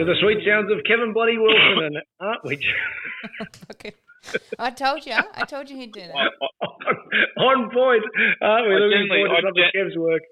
[0.00, 2.56] To the sweet sounds of Kevin Bloody Wilson, and aren't we?
[3.70, 3.92] Okay.
[4.58, 5.12] I told you.
[5.12, 6.12] I told you he'd do that.
[7.38, 8.02] On point,
[8.40, 8.74] aren't we?
[8.74, 10.22] I Looking generally- forward to some gen- Kev's work.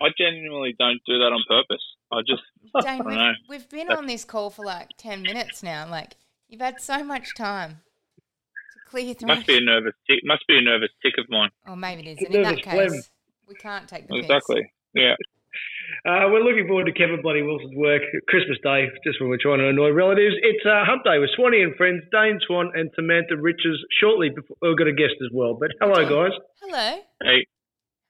[0.00, 1.82] I genuinely don't do that on purpose.
[2.12, 2.42] I just
[2.86, 3.32] Dane, I know.
[3.48, 5.88] we've, we've been on this call for like 10 minutes now.
[5.90, 6.14] Like,
[6.48, 7.80] you've had so much time
[8.20, 9.28] to clear your throat.
[9.28, 10.20] must be a nervous tick.
[10.24, 11.50] Must be a nervous tick of mine.
[11.66, 12.26] Or maybe it is.
[12.26, 12.90] And in that nervous phlegm.
[12.90, 13.10] case,
[13.48, 14.24] we can't take the piss.
[14.26, 14.72] Exactly.
[14.94, 15.14] Yeah.
[16.06, 18.02] Uh, we're looking forward to Kevin Bloody Wilson's work.
[18.28, 20.34] Christmas Day, just when we're trying to annoy relatives.
[20.42, 23.78] It's uh, Hump Day with Swanee and friends, Dane Swan and Samantha Riches.
[24.00, 25.54] Shortly, before, we've got a guest as well.
[25.58, 26.38] But hello, guys.
[26.62, 26.98] Hello.
[27.22, 27.46] Hey.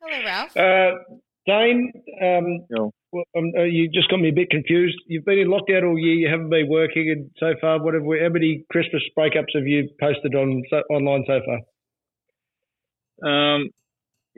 [0.02, 0.56] Hello, Ralph.
[0.56, 0.98] Uh,
[1.46, 2.92] Dane, um, No.
[3.10, 4.98] well, um, uh, you just got me a bit confused.
[5.06, 6.14] You've been in lockdown all year.
[6.14, 9.66] You haven't been working, and so far, what have we, how many Christmas breakups have
[9.66, 11.58] you posted on so, online so far?
[13.56, 13.70] Um,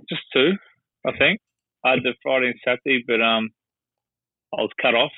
[0.09, 0.53] just two,
[1.05, 1.41] I think.
[1.85, 3.51] I had the Friday and Saturday, but um,
[4.57, 5.13] I was cut off.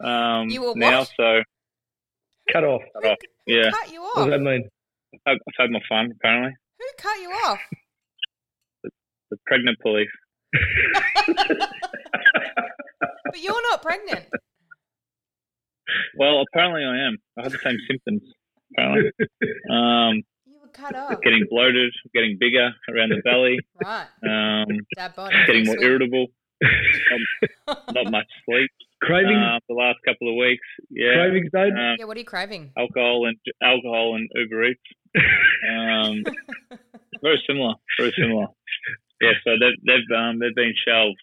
[0.00, 1.10] Um, You were now, what?
[1.16, 1.42] so
[2.52, 2.82] Cut off.
[2.94, 3.18] cut off.
[3.46, 4.16] Yeah, Cut you off.
[4.16, 4.68] What does that mean?
[5.26, 6.10] I've, I've had my fun.
[6.16, 7.60] Apparently, Who cut you off?
[9.30, 10.08] the pregnant police.
[13.24, 14.26] But you're not pregnant.
[16.16, 17.16] Well, apparently I am.
[17.38, 18.22] I had the same symptoms.
[18.72, 19.10] Apparently,
[19.70, 20.22] um, You were
[20.72, 21.20] cut off.
[21.22, 24.06] getting bloated, getting bigger around the belly, Right.
[24.24, 24.66] um,
[24.96, 25.36] Dad body.
[25.46, 25.86] getting more Sweet.
[25.86, 26.26] irritable,
[27.94, 28.70] not much sleep.
[29.02, 30.62] Craving uh, the last couple of weeks.
[30.90, 31.76] Yeah, cravings, Dane.
[31.76, 32.70] um, Yeah, what are you craving?
[32.78, 34.80] alcohol and alcohol and Uber Eats.
[35.68, 36.22] Um,
[37.22, 38.46] very similar, very similar.
[39.20, 41.18] Yeah, so they've they've um, they've been shelved.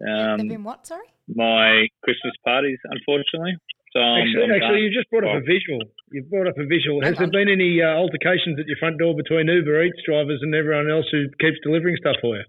[0.00, 1.06] They've Um, been what, sorry?
[1.28, 3.56] my Christmas parties, unfortunately.
[3.94, 5.80] So Actually, actually, you just brought up a visual.
[6.14, 7.02] You've brought up a visual.
[7.02, 10.54] Has there been any uh, altercations at your front door between Uber Eats drivers and
[10.54, 12.46] everyone else who keeps delivering stuff for you?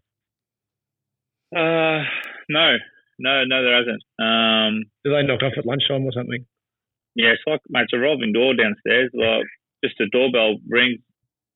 [1.57, 2.05] uh,
[2.49, 2.77] no,
[3.17, 4.03] no, no, there hasn't.
[4.21, 6.45] Um, Do they knock off at lunchtime or something?
[7.15, 9.09] yeah, it's like mate, it's a revolving door downstairs.
[9.17, 9.49] Like
[9.83, 11.01] just a doorbell rings.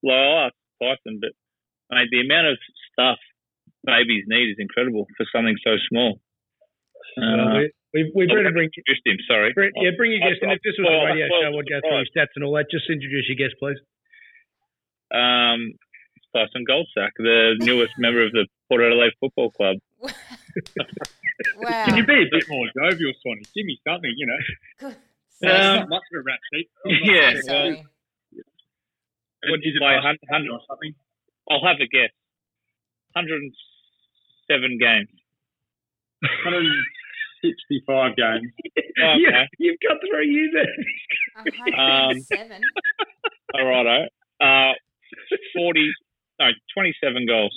[0.01, 1.37] Like I'll ask Tyson, but
[1.93, 2.57] mate, the amount of
[2.89, 3.19] stuff
[3.85, 6.19] babies need is incredible for something so small.
[7.21, 9.17] Uh, we, we, we I'll better bring, introduce him.
[9.27, 9.53] Sorry.
[9.53, 10.49] bring, yeah, bring your guest in.
[10.49, 12.53] I- If this was a radio well, show, I'd go through your stats and all
[12.55, 12.69] that.
[12.69, 13.77] Just introduce your guest, please.
[15.13, 15.73] Um,
[16.35, 19.77] Tyson Goldsack, the newest member of the Port Adelaide Football Club.
[21.55, 21.85] Wow.
[21.85, 23.43] Can you be a bit more jovial, Swanee?
[23.55, 24.89] Give me something, you know.
[24.89, 24.91] Um,
[25.87, 26.69] not much of a rap sheet.
[26.85, 27.85] Yeah, I'm sorry.
[29.47, 30.93] What is it play by hun- hun- or something?
[31.49, 32.11] I'll have a guess.
[33.13, 35.07] 107 games.
[37.43, 38.51] 165 games.
[39.01, 39.47] Oh, yeah, okay.
[39.57, 41.45] you've got through you there.
[41.75, 42.61] 107.
[43.55, 44.07] All righto.
[44.41, 44.73] Uh,
[45.55, 45.91] 40,
[46.39, 47.55] no, 27 goals.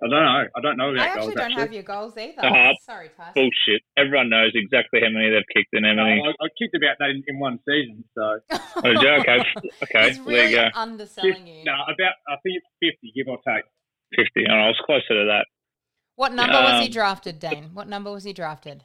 [0.00, 0.44] I don't know.
[0.54, 1.60] I don't know about I actually goals, don't actually.
[1.62, 2.38] have your goals either.
[2.44, 2.72] Uh-huh.
[2.86, 3.32] Sorry, Tyson.
[3.34, 3.82] Bullshit.
[3.96, 6.22] Everyone knows exactly how many they've kicked and how No, many.
[6.22, 8.38] I, I kicked about that in, in one season, so.
[8.78, 8.96] Oh, did
[9.26, 9.42] okay.
[9.82, 10.08] Okay.
[10.14, 10.68] He's there you go.
[10.76, 11.64] underselling you.
[11.64, 13.64] No, about, I think it's 50, give or take.
[14.14, 14.46] 50.
[14.48, 15.46] Oh, I was closer to that.
[16.18, 17.70] What number was he Um, drafted, Dane?
[17.74, 18.82] What number was he drafted?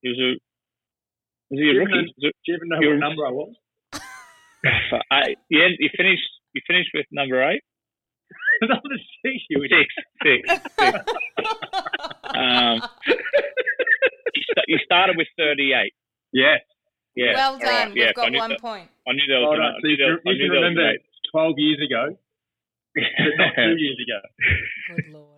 [0.00, 0.30] He was a,
[1.52, 1.92] was he a Do you rookie?
[1.92, 3.52] know- Do you even know You're- what number I was?
[5.10, 6.24] I, yeah, you finished.
[6.54, 7.60] You finished with number eight.
[8.62, 9.94] number six, you Six,
[10.24, 10.98] six, six.
[12.34, 12.80] Um,
[14.68, 15.92] you, started with thirty-eight.
[16.32, 16.56] Yeah.
[17.14, 17.34] Yeah.
[17.34, 17.68] well done.
[17.68, 17.92] Right.
[17.94, 18.88] We've got one that, point.
[19.06, 20.56] I knew there was Oh, gonna, no, I so knew you that, you knew can
[20.56, 21.00] remember great.
[21.30, 22.16] 12 years ago,
[23.36, 24.20] not two years ago.
[24.96, 25.31] Good lord.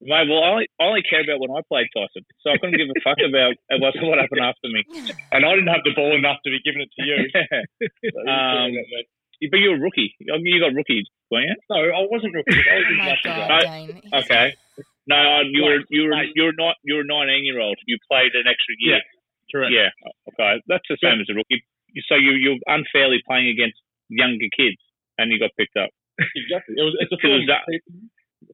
[0.00, 2.78] Mate, well, I only, I only care about when I played Tyson, so I couldn't
[2.78, 4.86] give a fuck about what, what happened after me.
[5.34, 7.18] And I didn't have the ball enough to be giving it to you.
[8.28, 9.06] Um, about
[9.50, 10.14] but you're a rookie.
[10.18, 11.56] You got rookie, weren't you?
[11.70, 12.58] no, I wasn't rookie.
[12.58, 14.00] I was Oh my god, Dane.
[14.02, 14.54] He's- Okay.
[15.06, 17.78] No, uh, you were you were you were not you were a 19 year old.
[17.86, 19.00] You played an extra year.
[19.50, 19.72] Correct.
[19.72, 19.88] Yeah.
[20.34, 20.60] Okay.
[20.66, 21.64] That's the same as a rookie.
[22.08, 23.78] So you you're unfairly playing against
[24.10, 24.76] younger kids,
[25.16, 25.90] and you got picked up.
[26.36, 26.74] Exactly.
[26.76, 27.46] It was, it's a it was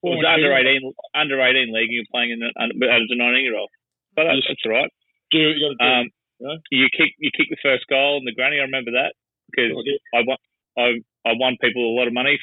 [0.04, 1.88] form- It was form- under 18 under 18 league.
[1.88, 3.70] and You're playing in the, under- as a 19 year old.
[4.14, 4.90] But that's, that's all right.
[5.32, 5.68] Do you do.
[5.84, 6.10] Um,
[6.40, 6.56] Yeah.
[6.70, 8.58] you kick you kick the first goal in the granny.
[8.60, 9.14] I remember that
[9.50, 9.72] because
[10.14, 10.36] I won
[10.76, 10.86] I
[11.24, 12.38] I won people a lot of money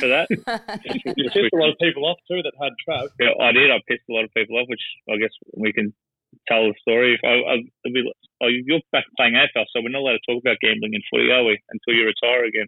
[0.00, 0.26] for that.
[1.16, 3.08] you pissed a lot of people off too that had Trav.
[3.20, 3.70] Yeah, I did.
[3.70, 5.94] I pissed a lot of people off, which I guess we can
[6.48, 7.14] tell the story.
[7.14, 8.02] If I, I, it'll be,
[8.42, 11.30] oh, you're back playing AFL, so we're not allowed to talk about gambling in footy,
[11.30, 11.60] are we?
[11.70, 12.66] Until you retire again.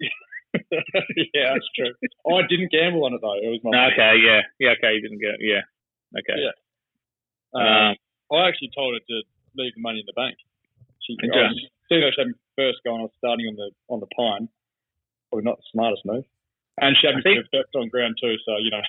[1.34, 1.92] yeah, that's true.
[2.26, 3.34] Oh, I didn't gamble on it though.
[3.38, 3.70] It was my.
[3.74, 4.94] No, okay, yeah, yeah, okay.
[4.94, 5.42] You didn't get, it.
[5.42, 5.62] yeah,
[6.18, 6.38] okay.
[6.38, 6.54] Yeah.
[7.54, 7.94] Um, Um,
[8.32, 9.16] I actually told her to
[9.56, 10.36] leave the money in the bank.
[11.02, 11.30] She, Okay.
[11.38, 13.70] I was, seeing her she had me first go, and I was starting on the
[13.88, 14.48] on the pine.
[15.30, 16.24] Probably not the smartest move.
[16.80, 18.82] And she had me think- first on ground too, so you know.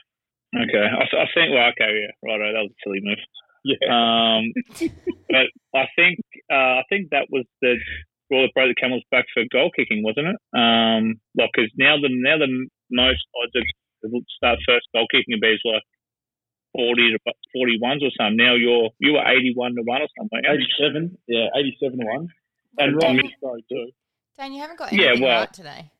[0.63, 1.51] okay, I, I think.
[1.53, 2.39] Well, okay, yeah, right.
[2.53, 3.19] That was a silly move.
[3.65, 3.81] Yeah.
[3.89, 4.53] Um,
[5.29, 6.19] but I think
[6.51, 7.75] uh, I think that was the
[8.25, 10.37] straw that broke the camel's back for goal kicking, wasn't it?
[10.57, 12.49] Um, like, because now the now the
[12.91, 13.63] most odds of
[14.37, 15.83] start first goal kicking would be is like
[16.73, 17.19] forty to
[17.53, 18.37] forty ones or something.
[18.37, 20.41] Now you're you were eighty one to one or something.
[20.45, 22.27] 87, yeah, 87 to 1.
[22.77, 23.17] And Dang.
[23.17, 23.89] Ryan sorry too.
[24.37, 25.91] Dane, you haven't got Yeah, anything well- right today.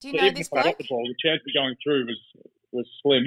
[0.00, 0.78] Do you know this if I got bloke?
[0.78, 2.20] the ball, the chance of going through was
[2.72, 3.24] was slim.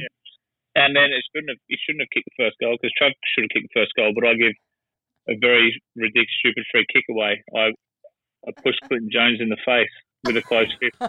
[0.73, 3.43] And then it shouldn't have you shouldn't have kicked the first goal because Trump should
[3.43, 4.55] have kicked the first goal, but I give
[5.29, 7.43] a very ridiculous, stupid free kick away.
[7.53, 7.75] I
[8.47, 9.91] I pushed Clinton Jones in the face
[10.25, 10.97] with a close fist.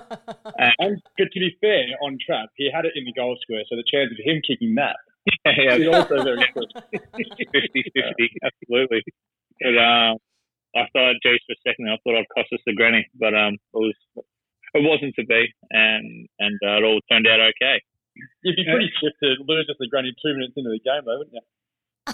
[0.79, 3.76] And but to be fair, on Trav, he had it in the goal square, so
[3.76, 4.96] the chance of him kicking that
[5.46, 6.69] yeah, is also very slim.
[6.90, 9.02] 50 50, absolutely.
[9.61, 10.19] But um,
[10.75, 13.55] I thought, geez, for a second, I thought I'd cost us the granny, but um,
[13.55, 13.96] it was
[14.75, 17.82] it wasn't to be, and and uh, it all turned out okay.
[18.43, 21.19] You'd be pretty stiff to lose at the granny two minutes into the game, though,
[21.19, 21.46] wouldn't you?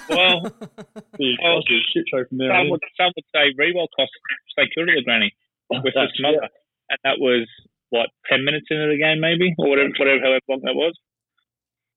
[0.08, 0.42] Well,
[1.18, 2.50] The Oh, shit show from there.
[2.52, 4.12] some would, some would say Rewell cost
[4.58, 5.32] security to the granny
[5.70, 6.48] with the That's- smother,
[6.90, 7.48] and that was
[7.90, 10.94] what ten minutes into the game, maybe, or whatever, whatever, however long that was.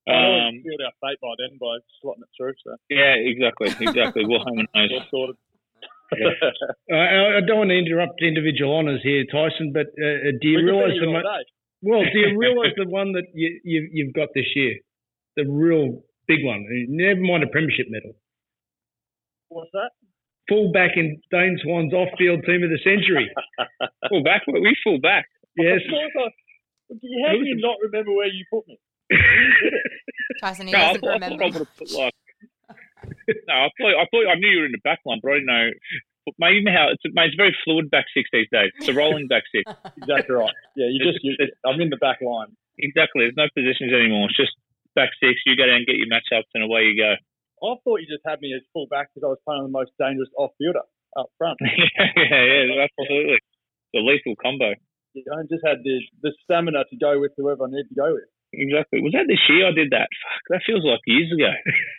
[0.07, 2.53] I always Um, sealed our fate by then by slotting it through.
[2.63, 4.25] So yeah, exactly, exactly.
[4.25, 4.91] We'll hang on those.
[4.91, 5.35] all sorted.
[6.11, 10.47] Uh, I I don't want to interrupt individual honours here, Tyson, but uh, uh, do
[10.49, 11.43] you We realise the all mo-
[11.83, 12.03] well?
[12.03, 14.75] Do you realise the one that you, you you've got this year,
[15.37, 16.63] the real big one?
[16.87, 18.15] Never mind a premiership medal.
[19.49, 19.91] What's that?
[20.47, 23.27] Full back in Dane Swan's off-field team of the century.
[24.09, 25.25] Full back, we full back.
[25.57, 25.79] Yes.
[25.87, 26.29] I.
[27.27, 28.77] How do you not remember where you put me?
[30.41, 31.37] Tyson, he No, I doesn't thought, I remember.
[31.37, 32.13] thought I would have put like.
[33.47, 35.33] no, I thought I thought I knew you were in the back line, but I
[35.35, 35.69] didn't know.
[36.25, 38.71] But mate, you how it's, mate, it's very fluid back six these days.
[38.77, 39.65] It's a rolling back six.
[39.97, 40.53] Exactly right.
[40.75, 41.23] Yeah, you just.
[41.23, 41.35] You,
[41.65, 42.55] I'm in the back line.
[42.77, 43.23] Exactly.
[43.25, 44.27] There's no positions anymore.
[44.29, 44.53] It's just
[44.95, 45.41] back six.
[45.45, 47.15] You go down and get your matchups, and away you go.
[47.61, 49.93] I thought you just had me as full back because I was playing the most
[50.01, 50.85] dangerous off fielder
[51.17, 51.59] up front.
[51.61, 53.37] yeah, yeah, absolutely.
[53.93, 54.73] The lethal combo.
[55.13, 58.15] You know, just had the the stamina to go with whoever I need to go
[58.15, 58.29] with.
[58.53, 58.99] Exactly.
[58.99, 60.11] Was that this year I did that?
[60.11, 61.51] Fuck, that feels like years ago.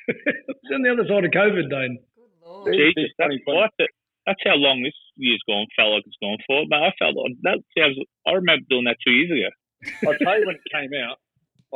[0.52, 1.96] it's on the other side of COVID, Dane.
[1.96, 2.72] Good lord.
[2.76, 3.88] Jesus, that's, well, that's,
[4.28, 5.64] that's how long this year's gone.
[5.72, 6.68] Felt like it's gone for.
[6.68, 7.96] But I felt like that sounds.
[8.28, 9.50] I remember doing that two years ago.
[10.12, 11.16] I'll tell you when it came out,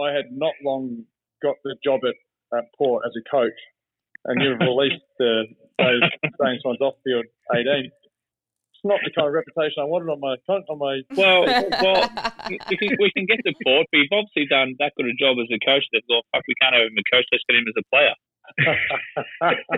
[0.00, 1.04] I had not long
[1.42, 2.14] got the job at,
[2.56, 3.58] at Port as a coach,
[4.24, 5.46] and you've released the
[5.78, 6.00] those
[6.40, 7.66] Dane Swans off field 18.
[7.66, 7.92] It's
[8.84, 11.02] not the kind of reputation I wanted on my on my.
[11.16, 11.44] Well,
[11.84, 12.08] well,
[12.48, 15.36] we can, we can get the port, but you've obviously done that good a job
[15.40, 17.68] as a coach that thought, fuck, we can't have him a coach, let's get him
[17.68, 18.14] as a player.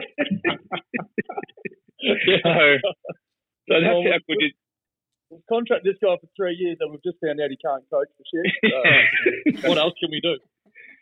[1.98, 2.78] So,
[3.68, 4.50] so that's how good you,
[5.30, 8.08] We've contract this guy for three years, and we've just found out he can't coach
[8.16, 8.48] for shit.
[9.60, 10.36] So, what else can we do?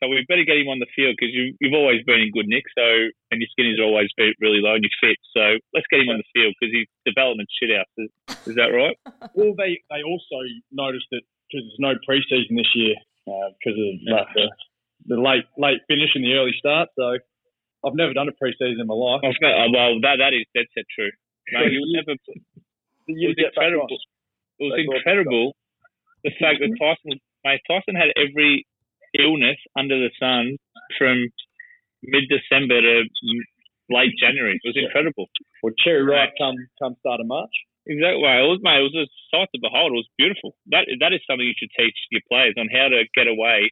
[0.02, 2.49] so we better get him on the field because you, you've always been in good
[2.49, 2.85] nick, so,
[3.33, 6.12] and your skin is always be really low and you're fit, so let's get him
[6.12, 7.88] on the field because his development's shit out.
[7.97, 8.11] Is,
[8.52, 8.97] is that right?
[9.37, 10.38] Well, they they also
[10.73, 12.97] noticed that because there's no preseason this year
[13.28, 14.47] uh, because of like, the
[15.12, 16.88] the late late finish and the early start.
[16.97, 17.21] So
[17.85, 19.21] I've never done a preseason in my life.
[19.25, 21.12] I was oh, well, that, that is dead set true.
[21.52, 23.99] Mate, you would never, The it year get back incredible.
[24.60, 24.66] On.
[24.66, 25.46] It was That's all incredible
[26.26, 28.66] the fact that Tyson, mate, Tyson had every
[29.14, 30.58] illness under the sun
[30.98, 31.30] from
[32.02, 33.06] mid December to
[33.86, 34.58] late January.
[34.58, 35.30] It was incredible.
[35.62, 37.54] Well, Cherry Ripe come come start of March.
[37.86, 38.18] Exactly.
[38.18, 38.82] It was, mate.
[38.82, 39.94] It was a sight to behold.
[39.94, 40.58] It was beautiful.
[40.75, 43.70] That that is something you should teach your players on how to get away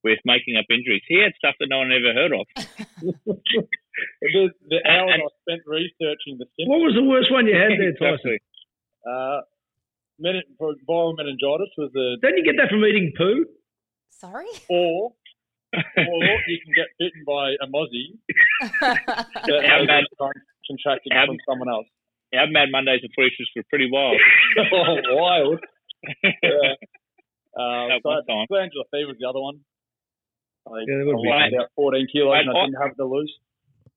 [0.00, 1.04] with making up injuries.
[1.06, 2.48] He had stuff that no one ever heard of.
[3.38, 6.72] the, the hours I spent researching the Symptoms.
[6.72, 8.34] What was the worst one you had there, Tyson?
[8.34, 8.38] exactly.
[9.06, 9.46] uh,
[10.22, 13.44] menin- for viral meningitis was the Don't you get that from eating poo?
[14.10, 14.46] Sorry?
[14.70, 15.12] or
[15.74, 18.12] or you can get bitten by a mozzie
[18.80, 20.04] that How has bad-
[20.68, 21.86] contracted how- from someone else.
[22.32, 24.16] Our Mad Mondays and Freaks were pretty wild.
[24.72, 25.60] oh, wild.
[26.24, 26.80] yeah.
[27.52, 28.46] Uh, At so one time.
[28.48, 29.60] glandular fever was the other one.
[30.64, 32.96] I, Yeah, I that would be lost about 14 kilos and I I- didn't have
[32.96, 33.32] to lose.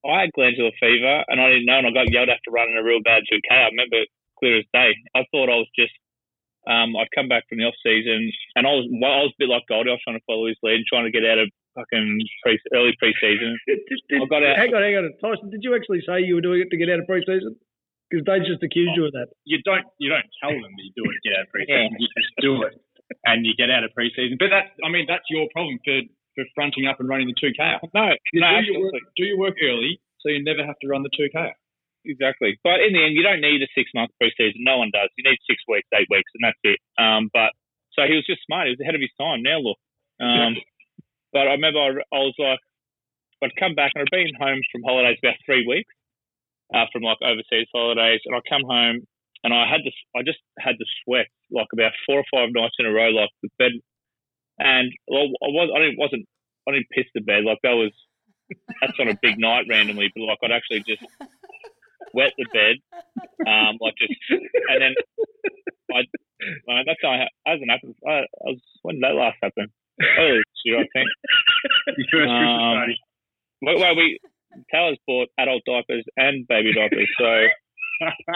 [0.04, 2.68] I had glandular fever and I didn't know, and I got yelled at to run
[2.68, 3.48] in a real bad 2K.
[3.56, 4.92] I remember it clear as day.
[5.16, 5.96] I thought I was just,
[6.68, 9.40] um, I'd come back from the off season, and I was, well, I was a
[9.40, 9.90] bit like Goldie.
[9.92, 12.08] I was trying to follow his lead, and trying to get out of fucking
[12.44, 13.54] pre, early preseason.
[13.68, 15.12] Did- did- I got out- Hang on, hang on.
[15.22, 17.56] Tyson, did you actually say you were doing it to get out of pre-season?
[18.10, 19.34] Because they just accused you of that.
[19.50, 21.90] you don't you don't tell them that you do it to get out of preseason.
[21.98, 22.74] You just do it,
[23.26, 24.38] and you get out of preseason.
[24.38, 26.02] But that's I mean that's your problem for
[26.38, 27.64] for fronting up and running the two K.
[27.98, 30.88] No, You no, do, your work, do your work early, so you never have to
[30.88, 31.50] run the two K.
[32.06, 32.58] Exactly.
[32.64, 34.62] But in the end, you don't need a six month preseason.
[34.62, 35.10] No one does.
[35.18, 36.80] You need six weeks, eight weeks, and that's it.
[37.02, 37.52] Um, but
[37.98, 38.68] so he was just smart.
[38.68, 39.42] He was ahead of his time.
[39.42, 39.80] Now look.
[40.22, 40.56] Um,
[41.34, 42.62] but I remember I, I was like,
[43.44, 45.92] I'd come back and I'd been home from holidays about three weeks,
[46.74, 49.04] uh, from like overseas holidays, and I come home
[49.44, 52.76] and I had this, I just had the sweat like about four or five nights
[52.80, 53.74] in a row, like the bed,
[54.58, 56.26] and well, I was, I didn't, wasn't,
[56.68, 57.92] I didn't piss the bed like that was.
[58.80, 61.02] That's on a big night randomly, but like I'd actually just
[62.16, 62.76] wet the bed,
[63.46, 64.94] um, like just, and then
[65.92, 66.00] I,
[66.72, 67.96] uh, that's how it hasn't happened.
[68.08, 69.68] I, I was when did that last happen?
[70.20, 71.08] Earlier this year, I think.
[71.98, 72.96] Your first Christmas Um.
[73.62, 74.20] Well, well, we
[74.72, 77.32] Taylor's bought adult diapers and baby diapers, so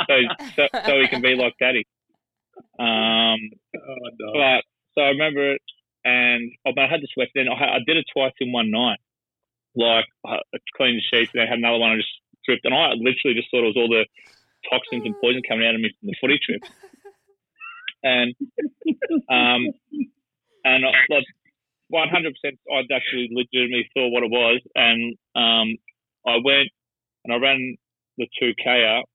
[0.07, 0.15] so
[0.55, 1.86] so, so he can be like daddy.
[2.79, 3.39] Um,
[3.75, 4.33] Oh no.
[4.33, 4.63] but
[4.95, 5.62] so I remember it,
[6.03, 7.29] and oh, but I had the sweat.
[7.36, 9.00] Then I, I did it twice in one night.
[9.75, 10.39] Like I
[10.75, 11.91] cleaned the sheets, and then I had another one.
[11.91, 12.09] I just
[12.63, 14.06] and I literally just thought it was all the
[14.70, 16.63] toxins and poison coming out of me from the footy trip.
[18.01, 18.34] And
[19.29, 19.62] um,
[20.63, 20.84] and
[21.89, 25.77] one hundred percent, I'd actually legitimately thought what it was, and um,
[26.25, 26.70] I went
[27.25, 27.75] and I ran
[28.18, 29.06] the two K out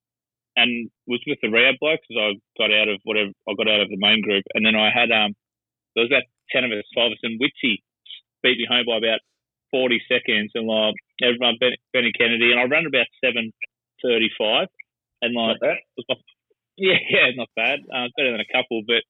[0.57, 2.29] and was with the rehab blokes because I
[2.61, 5.11] got out of whatever I got out of the main group, and then I had
[5.11, 5.35] um
[5.95, 7.81] there was about ten of us, five of us, and Witsy
[8.43, 9.21] beat me home by about
[9.71, 13.53] forty seconds, and like everyone Ben, Benny Kennedy, and I ran about seven
[14.03, 14.69] thirty five,
[15.23, 15.79] and like Not bad.
[15.79, 16.31] it was my-
[16.77, 19.03] yeah, yeah, not bad, uh, better than a couple, but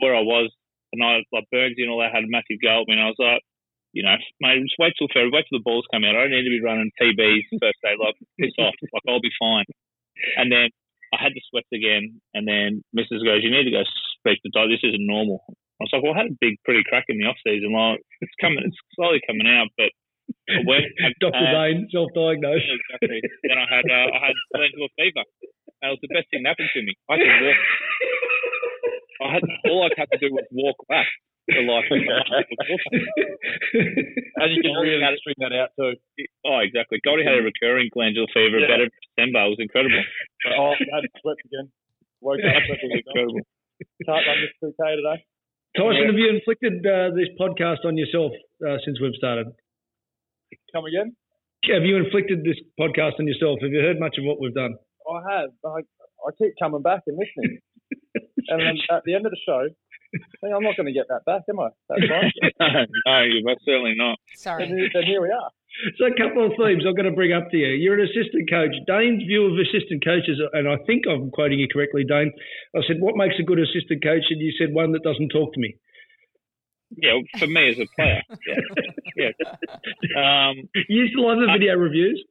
[0.00, 0.50] where I was,
[0.92, 3.12] and I like Burnsy and all that had a massive go at me, and I
[3.12, 3.42] was like.
[3.92, 6.14] You know, mate, just wait till February, wait till the balls come out.
[6.14, 7.98] I don't need to be running TBs first day.
[7.98, 8.70] Like, piss off.
[8.78, 9.66] Like, I'll be fine.
[10.38, 10.70] And then
[11.10, 13.26] I had the sweats again, and then Mrs.
[13.26, 13.82] goes, "You need to go
[14.22, 14.70] speak to Doc.
[14.70, 15.42] This isn't normal."
[15.82, 17.74] I was like, "Well, I had a big, pretty crack in the off season.
[17.74, 19.90] Like, it's coming, it's slowly coming out." But
[20.50, 20.86] I went,
[21.20, 21.36] Dr.
[21.36, 22.66] and- Dane, self-diagnosed.
[22.78, 23.20] exactly.
[23.46, 25.24] Then I had, uh, I had glandular fever.
[25.80, 26.92] And it was the best thing that happened to me.
[27.08, 27.56] I could walk.
[29.20, 31.06] I had all I had to do was walk back.
[31.50, 32.06] For like, And
[34.54, 35.94] you can really string that out too.
[36.46, 37.00] oh, exactly.
[37.04, 38.66] Goldie had a recurring glandular fever Yeah.
[38.70, 39.40] about every December.
[39.44, 39.98] It was incredible.
[40.56, 41.68] Oh, I had sweats again.
[42.22, 43.02] Woke up sweating again.
[43.04, 43.40] incredible.
[44.06, 45.18] Can't run this 2K today.
[45.76, 46.06] Tyson, Yeah.
[46.08, 48.32] have you inflicted uh, this podcast on yourself
[48.64, 49.46] uh, since we've started?
[50.72, 51.14] Come again?
[51.68, 53.58] Have you inflicted this podcast on yourself?
[53.62, 54.74] Have you heard much of what we've done?
[55.04, 55.50] I have.
[55.64, 55.84] I,
[56.24, 57.58] I keep coming back and listening.
[58.48, 59.68] and then at the end of the show,
[60.42, 61.68] hey, I'm not going to get that back, am I?
[61.88, 62.32] That's right.
[63.06, 64.18] no, you're most certainly not.
[64.34, 64.64] Sorry.
[64.64, 65.50] and, here, and here we are.
[65.98, 67.68] So a couple of themes I've got to bring up to you.
[67.78, 68.74] You're an assistant coach.
[68.86, 72.32] Dane's view of assistant coaches, and I think I'm quoting you correctly, Dane.
[72.74, 74.26] I said, what makes a good assistant coach?
[74.30, 75.76] And you said, one that doesn't talk to me.
[76.96, 78.22] Yeah, for me as a player.
[79.16, 79.30] Yeah.
[79.36, 80.50] yeah.
[80.50, 82.22] Um, You still have the video reviews?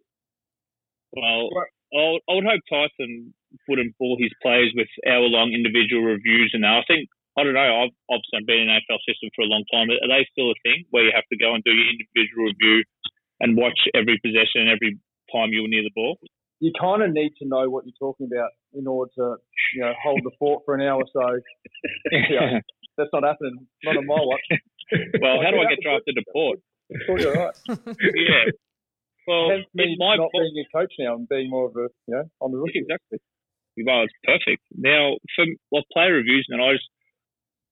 [1.13, 1.49] Well,
[1.93, 3.33] I I would hope Tyson
[3.67, 6.81] wouldn't bore his players with hour-long individual reviews and that.
[6.81, 7.87] I think I don't know.
[7.87, 9.87] I've obviously been in the AFL system for a long time.
[9.89, 12.83] Are they still a thing where you have to go and do your individual review
[13.39, 14.99] and watch every possession and every
[15.31, 16.19] time you're near the ball?
[16.59, 19.37] You kind of need to know what you're talking about in order to,
[19.73, 21.01] you know, hold the fort for an hour.
[21.13, 21.23] So
[22.11, 22.59] Yeah.
[22.99, 23.63] That's not happening.
[23.87, 24.43] Not on my watch.
[25.23, 26.59] well, how do I get drafted to Port?
[27.07, 27.55] Thought you're right.
[28.27, 28.51] Yeah.
[29.27, 30.41] Well, Hence me it's my not fault.
[30.41, 32.81] being a coach now and being more of a, you know, on the rookie.
[32.81, 33.21] Exactly.
[33.77, 34.65] Well, it's perfect.
[34.73, 36.89] Now, for well, player reviews, and I just,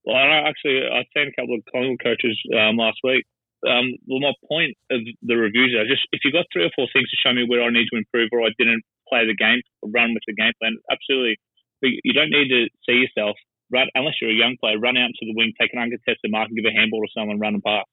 [0.05, 3.25] well, I actually, I've seen a couple of Collingwood coaches um, last week.
[3.65, 6.85] Um, well, my point of the reviews are just if you've got three or four
[6.93, 9.65] things to show me where I need to improve or I didn't play the game
[9.81, 11.41] or run with the game plan, absolutely
[11.81, 13.37] but you don't need to see yourself
[13.71, 14.79] run unless you're a young player.
[14.79, 17.39] Run out to the wing, take an uncontested mark, and give a handball to someone,
[17.39, 17.85] run and pass.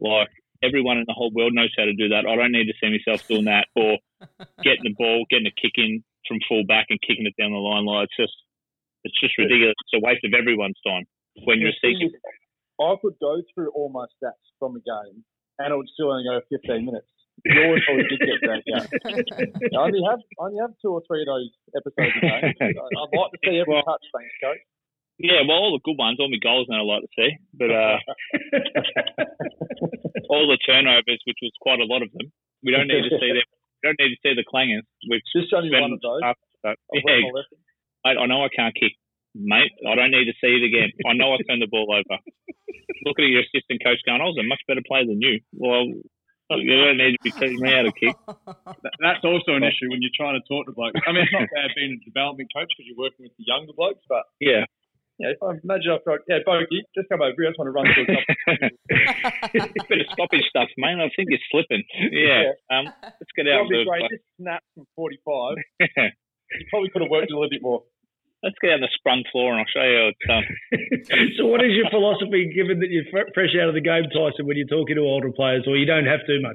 [0.00, 0.28] Like
[0.62, 2.24] everyone in the whole world knows how to do that.
[2.26, 3.98] I don't need to see myself doing that or
[4.64, 7.60] getting the ball, getting a kick in from full back and kicking it down the
[7.60, 7.84] line.
[7.84, 8.36] Like it's just,
[9.04, 9.74] it's just ridiculous.
[9.88, 11.04] It's a waste of everyone's time
[11.44, 12.10] when you're seeking.
[12.80, 15.24] I could go through all my stats from the game,
[15.58, 17.08] and it would still only go 15 minutes.
[17.44, 18.88] Yours probably did get dragged out.
[19.04, 22.40] I only have I only have two or three of those episodes a day.
[22.60, 24.60] I- I'd like to see every touch, thanks, coach.
[25.18, 27.70] Yeah, well, all the good ones, all my goals, and I like to see, but
[27.72, 27.96] uh,
[30.28, 32.28] all the turnovers, which was quite a lot of them,
[32.62, 33.46] we don't need to see them.
[33.80, 36.20] We don't need to see the clangers, which Just only one of those.
[36.24, 37.58] uh, so- yeah, learned my lesson.
[38.04, 38.92] I, I know I can't kick,
[39.34, 39.72] mate.
[39.88, 40.92] I don't need to see it again.
[41.08, 42.20] I know I turned the ball over.
[43.04, 45.40] Look at your assistant coach going, I was a much better player than you.
[45.56, 45.90] Well,
[46.54, 48.14] you don't need to be teaching me how to kick.
[49.02, 50.94] That's also an issue when you're trying to talk to blokes.
[51.06, 53.72] I mean, it's not bad being a development coach because you're working with the younger
[53.74, 54.64] blokes, but Yeah.
[55.18, 57.48] Yeah, if I imagine I've got, yeah, Bogey, just come over here.
[57.48, 59.86] I just want to run through a couple.
[59.88, 61.00] Bit of stoppage stuff, mate.
[61.00, 61.84] I think you're slipping.
[62.12, 62.52] Yeah.
[62.68, 64.10] Um, let's get out Probably the great.
[64.12, 65.56] Just snap from 45.
[66.46, 67.82] You probably could have worked a little bit more.
[68.44, 71.34] let's get on the sprung floor and I'll show you how it's done.
[71.36, 74.54] so, what is your philosophy, given that you're fresh out of the game, Tyson, when
[74.54, 76.54] you're talking to older players, or you don't have too much?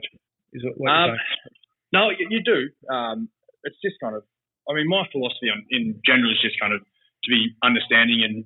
[0.55, 1.51] Is what, what Um, you're saying?
[1.91, 2.59] No, you, you do.
[2.87, 3.27] Um,
[3.67, 4.23] it's just kind of,
[4.63, 6.79] I mean, my philosophy in general is just kind of
[7.23, 8.45] to be understanding and,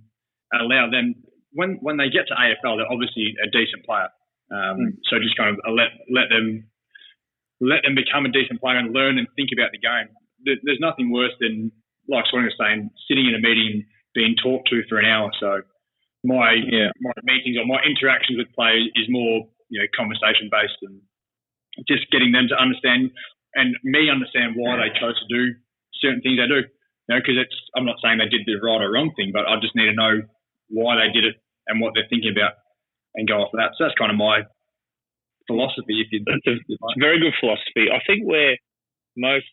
[0.53, 1.15] allow them
[1.51, 4.07] when when they get to AFL, they're obviously a decent player.
[4.55, 6.63] Um, So just kind of let let them
[7.59, 10.07] let them become a decent player and learn and think about the game.
[10.45, 11.71] There, there's nothing worse than
[12.07, 15.31] like Swanee was saying, sitting in a meeting being talked to for an hour.
[15.39, 15.61] So
[16.23, 16.91] my Yeah.
[17.01, 21.01] my meetings or my interactions with players is more you know conversation based and
[21.87, 23.11] just getting them to understand
[23.55, 25.53] and me understand why they chose to do
[25.99, 26.63] certain things they do.
[27.07, 29.61] Know, because it's I'm not saying they did the right or wrong thing, but I
[29.61, 30.25] just need to know
[30.69, 31.35] why they did it
[31.67, 32.57] and what they're thinking about
[33.13, 33.77] and go off of that.
[33.77, 34.41] So that's kind of my
[35.47, 36.01] philosophy.
[36.01, 37.93] If you, it's a very good philosophy.
[37.93, 38.57] I think where
[39.15, 39.45] most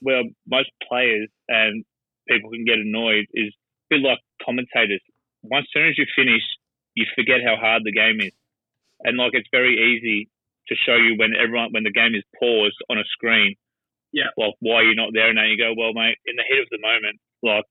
[0.00, 1.84] where most players and
[2.28, 5.00] people can get annoyed is a bit like commentators.
[5.42, 6.42] Once soon as you finish,
[6.94, 8.32] you forget how hard the game is,
[9.04, 10.28] and like it's very easy
[10.68, 13.54] to show you when everyone when the game is paused on a screen.
[14.16, 14.32] Yeah.
[14.40, 16.72] Like why you're not there, and then you go, well, mate, in the heat of
[16.72, 17.68] the moment, like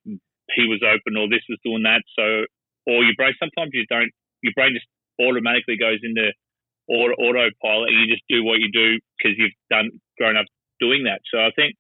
[0.54, 2.06] he was open or this was doing that.
[2.14, 2.46] So,
[2.86, 4.14] or your brain sometimes you don't.
[4.46, 4.86] Your brain just
[5.18, 6.30] automatically goes into
[6.88, 9.90] auto, autopilot and you just do what you do because you've done
[10.22, 10.46] grown up
[10.78, 11.26] doing that.
[11.34, 11.74] So I think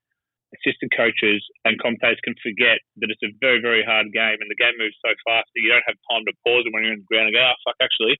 [0.58, 4.58] assistant coaches and commentators can forget that it's a very, very hard game and the
[4.58, 7.04] game moves so fast that you don't have time to pause it when you're in
[7.06, 8.17] the ground and go, oh, fuck, actually,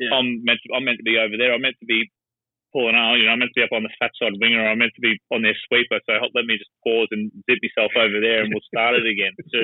[0.00, 0.10] Yeah.
[0.16, 1.52] I'm meant to, I'm meant to be over there.
[1.54, 2.08] I'm meant to be
[2.72, 4.78] pulling out, you know, I'm meant to be up on the fat side winger I'm
[4.78, 5.98] meant to be on their sweeper.
[6.06, 9.32] So let me just pause and zip myself over there and we'll start it again.
[9.52, 9.60] So,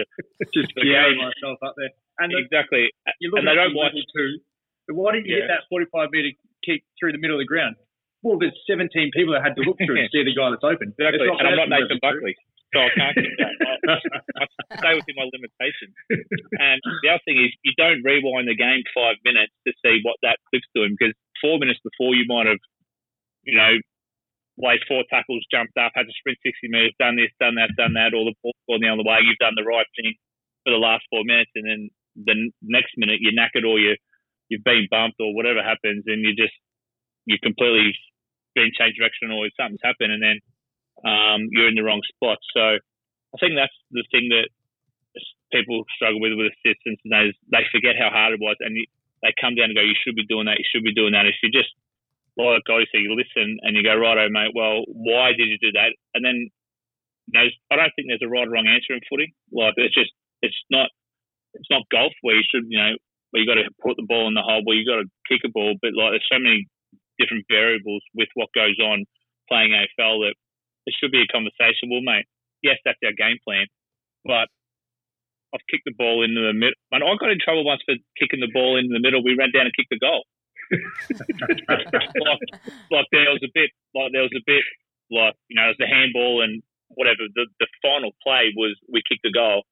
[0.55, 1.91] just the game- myself up there.
[2.21, 2.89] And exactly.
[3.21, 3.97] you look, and they don't watch-.
[4.87, 5.47] But why did you Yeah.
[5.47, 6.33] hit that 45 meter
[6.65, 7.77] kick through the middle of the ground?
[8.23, 10.95] Well, there's 17 people that had to look through to see the guy that's open.
[10.95, 11.27] Exactly.
[11.27, 11.99] And I'm not Nathan.
[11.99, 12.37] Buckley,
[12.71, 13.55] so I can't do that.
[14.39, 15.95] I, I stay within my limitations.
[16.63, 20.17] And the other thing is, you don't rewind the game five minutes to see what
[20.23, 22.63] that clip's doing because four minutes before you might have,
[23.45, 23.73] you know,
[24.61, 27.95] played four tackles, jumped up, had to sprint 60 metres, done this, done that, done
[27.95, 29.25] that, all the ball's the other way.
[29.25, 30.15] You've done the right thing
[30.65, 31.83] for the last four minutes, and then
[32.15, 33.97] the next minute you're knackered or you
[34.49, 36.55] you've been bumped or whatever happens, and you just
[37.25, 37.97] you completely
[38.55, 40.39] been changed direction or something's happened, and then
[41.09, 42.39] um, you're in the wrong spot.
[42.53, 44.53] So I think that's the thing that
[45.53, 48.85] people struggle with with assistants, and they they forget how hard it was, and you,
[49.25, 50.61] they come down and go, "You should be doing that.
[50.61, 51.73] You should be doing that." If you just
[52.37, 54.53] like say, you listen and you go, "Righto, mate.
[54.55, 56.49] Well, why did you do that?" And then
[57.33, 59.33] know, I don't think there's a right or wrong answer in footy.
[59.51, 60.13] Like it's just
[60.45, 60.93] it's not
[61.55, 62.95] it's not golf where you should you know
[63.31, 65.41] where you got to put the ball in the hole, where you got to kick
[65.45, 66.69] a ball, but like there's so many
[67.17, 69.09] different variables with what goes on
[69.49, 70.37] playing AFL that
[70.85, 71.89] there should be a conversation.
[71.89, 72.29] Well, mate,
[72.61, 73.73] yes, that's our game plan,
[74.29, 74.53] but
[75.57, 76.77] I've kicked the ball into the middle.
[76.93, 79.25] And I got in trouble once for kicking the ball into the middle.
[79.25, 80.25] We ran down and kicked the goal.
[80.73, 82.41] Like,
[82.91, 84.65] like there was a bit, like there was a bit,
[85.11, 86.63] like you know, it was the handball and
[86.95, 87.29] whatever.
[87.35, 89.65] The the final play was we kicked the goal,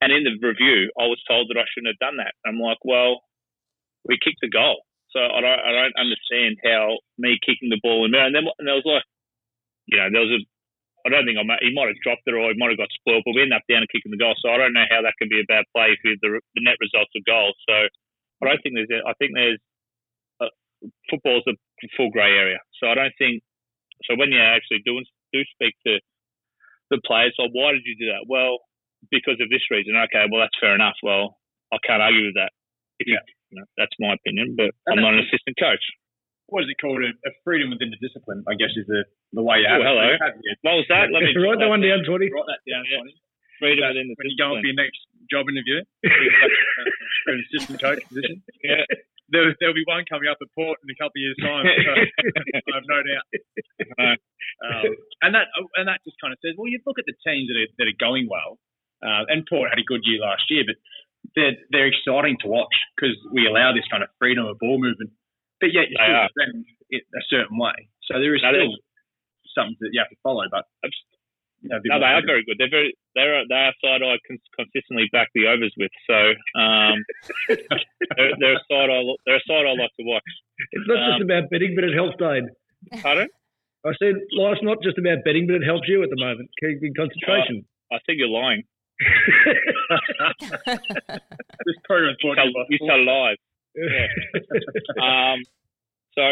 [0.00, 2.32] and in the review, I was told that I shouldn't have done that.
[2.44, 3.20] I'm like, well,
[4.08, 8.04] we kicked the goal, so I don't I don't understand how me kicking the ball
[8.04, 8.24] in there.
[8.26, 9.04] And then and there was like,
[9.86, 10.42] you know, there was a.
[11.00, 12.92] I don't think I might, he might have dropped it or he might have got
[12.92, 14.36] spoiled, but we ended up down and kicking the goal.
[14.36, 16.76] So I don't know how that can be a bad play if the, the net
[16.76, 17.56] results of goals.
[17.64, 17.88] So
[18.40, 18.92] I don't think there's.
[18.92, 19.60] I think there's
[21.10, 21.54] football's a
[21.96, 22.58] full grey area.
[22.80, 23.42] So I don't think.
[24.08, 24.96] So when you actually do
[25.32, 26.00] do speak to
[26.90, 28.24] the players, like why did you do that?
[28.28, 28.58] Well,
[29.10, 29.96] because of this reason.
[30.08, 30.96] Okay, well that's fair enough.
[31.02, 31.36] Well,
[31.72, 32.52] I can't argue with that.
[32.98, 33.24] If Yeah.
[33.50, 35.80] you know, that's my opinion, but And I'm not an assistant coach.
[36.48, 36.98] What is it called?
[37.00, 39.86] A, a freedom within the discipline, I guess, is the, the way you oh, have
[39.86, 40.06] Oh, hello.
[40.42, 40.58] It.
[40.66, 41.08] What was that?
[41.14, 42.26] Let me Write that one down, Twenty.
[42.28, 42.82] Write that down.
[42.90, 43.14] Tony.
[43.62, 44.98] Freedom That- within the when you go up for your next
[45.30, 45.78] job interview
[47.24, 48.42] for an assistant coach position.
[48.66, 48.82] Yeah.
[49.30, 51.64] There, there'll be one coming up at Port in a couple of years' time.
[51.66, 53.26] So I have no doubt.
[53.98, 54.12] No.
[54.60, 54.92] Um,
[55.24, 57.56] and that and that just kind of says, well, you look at the teams that
[57.56, 58.60] are, that are going well,
[59.00, 60.76] uh, and Port had a good year last year, but
[61.34, 65.10] they're they're exciting to watch because we allow this kind of freedom of ball movement,
[65.60, 67.88] but yet you still defend it a certain way.
[68.04, 68.76] So there is No, still
[69.56, 70.68] something that you have to follow, but
[71.60, 72.56] you know, No, they are very good.
[72.58, 75.90] They're very they're they are side I cons- consistently back the overs with.
[76.08, 76.18] So
[76.60, 76.96] um,
[78.16, 80.28] they're, they're a side I they're a side I like to watch.
[80.72, 82.48] It's not just Um, about betting, but it helps Dane.
[83.02, 83.28] Pardon?
[83.84, 86.48] I said life's not just about betting, but it helps you at the moment.
[86.60, 87.64] Keeping concentration.
[87.92, 88.62] I think you're lying.
[90.40, 93.36] This program You tell, you tell lies.
[93.76, 94.08] Yeah.
[94.98, 95.38] Um,
[96.18, 96.22] so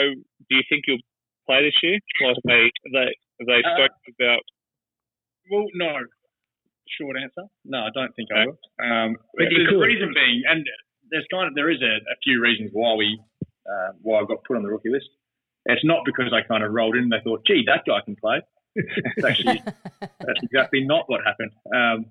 [0.51, 0.99] do you think you'll
[1.47, 1.99] play this year?
[2.27, 3.09] Like they they
[3.47, 4.43] they Uh, spoke about
[5.51, 5.93] Well, no.
[7.01, 7.45] Short answer.
[7.65, 8.59] No, I don't think I will.
[8.81, 9.81] Um, But you the could.
[9.83, 10.65] reason being, and
[11.11, 13.21] there's kind of there is a, a few reasons why we
[13.69, 15.09] uh, why I got put on the rookie list.
[15.67, 18.17] It's not because I kind of rolled in and they thought, gee, that guy can
[18.17, 18.41] play.
[18.75, 19.63] It's actually
[20.01, 21.53] that's exactly not what happened.
[21.75, 22.07] Um,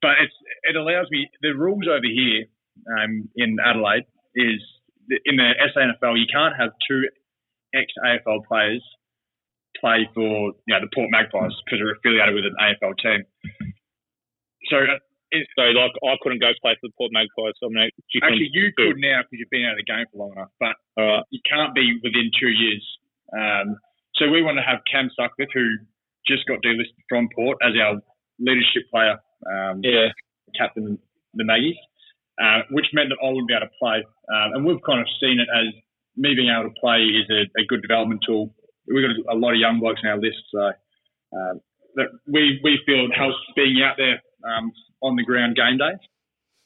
[0.00, 2.44] but it's it allows me the rules over here
[2.98, 4.04] um, in Adelaide
[4.36, 4.60] is
[5.24, 7.02] in the SANFL you can't have two
[7.74, 8.82] ex AFL players
[9.82, 13.20] play for you know the Port Magpies because they're affiliated with an AFL team.
[14.70, 15.02] So uh,
[15.34, 17.58] it, so like I couldn't go play for the Port Magpies.
[17.58, 20.06] So I'm like, you actually you could now because you've been out of the game
[20.14, 21.26] for long enough, but right.
[21.34, 22.84] you can't be within two years.
[23.34, 23.76] Um,
[24.14, 25.66] so we want to have Cam Sutcliffe, who
[26.26, 27.98] just got delisted from Port as our
[28.38, 29.18] leadership player,
[29.50, 30.12] um, Yeah.
[30.54, 30.98] captain
[31.34, 31.76] the Maggies,
[32.40, 34.04] uh, which meant that I wouldn't be able to play.
[34.28, 35.72] Um, and we've kind of seen it as
[36.16, 38.54] me being able to play is a, a good development tool.
[38.92, 40.72] We've got a, a lot of young blokes on our list, so
[41.36, 41.60] um,
[41.96, 44.70] that we we feel it helps being out there um,
[45.02, 45.92] on the ground game day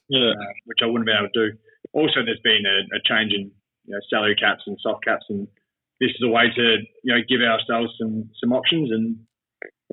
[0.09, 0.31] Yeah.
[0.33, 1.57] uh, which I wouldn't be able to do.
[1.93, 3.51] Also, there's been a, a change in
[3.87, 5.47] you know, salary caps and soft caps, and
[6.01, 6.65] this is a way to
[7.05, 9.17] you know give ourselves some some options and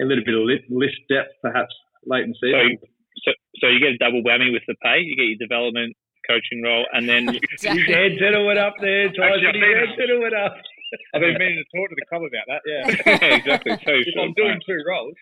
[0.02, 1.74] a little bit of list, list depth, perhaps
[2.06, 2.78] late in So, season.
[3.24, 5.00] so so you get a double whammy with the pay.
[5.02, 5.96] You get your development
[6.28, 7.28] coaching role, and then
[7.62, 9.24] His head settle went up there, Tyson.
[9.24, 10.56] Actually, His I've head been- settle went up.
[11.13, 12.62] I've been meaning to talk to the club about that.
[12.65, 12.84] Yeah,
[13.29, 13.71] Yeah, exactly.
[13.86, 15.15] So if I'm doing two roles,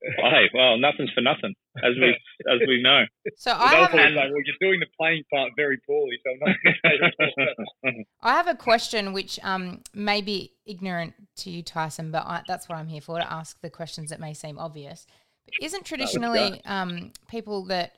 [0.00, 2.10] hey, well, nothing's for nothing, as we
[2.52, 3.04] as we know.
[3.36, 6.18] So I have, golfer a, was like, "Well, you're doing the playing part very poorly,
[6.24, 11.14] so I'm not." going to say I have a question which um, may be ignorant
[11.38, 14.20] to you, Tyson, but I, that's what I'm here for to ask the questions that
[14.20, 15.06] may seem obvious.
[15.44, 17.96] But isn't traditionally um, people that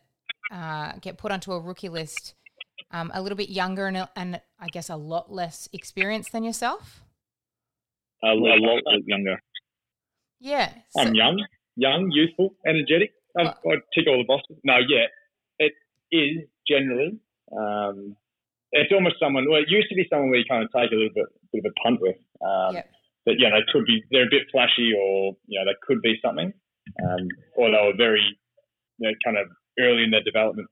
[0.52, 2.34] uh, get put onto a rookie list
[2.90, 7.02] um, a little bit younger and, and I guess a lot less experienced than yourself?
[8.22, 9.40] A, a lot younger.
[10.40, 10.72] Yeah.
[10.96, 11.44] I'm young,
[11.76, 13.12] young, youthful, energetic.
[13.38, 14.56] I, I tick all the boxes.
[14.64, 15.06] No, yeah,
[15.58, 15.72] it
[16.10, 17.18] is generally.
[17.56, 18.16] Um,
[18.72, 19.46] it's almost someone.
[19.48, 21.64] Well, it used to be someone where you kind of take a little bit, bit
[21.64, 22.16] of a punt with.
[22.42, 22.88] Um, Yep.
[23.26, 24.02] But yeah, they could be.
[24.10, 26.52] They're a bit flashy, or you know, they could be something.
[27.04, 28.24] Um, or they were very,
[28.98, 29.46] you know, kind of
[29.78, 30.68] early in their development.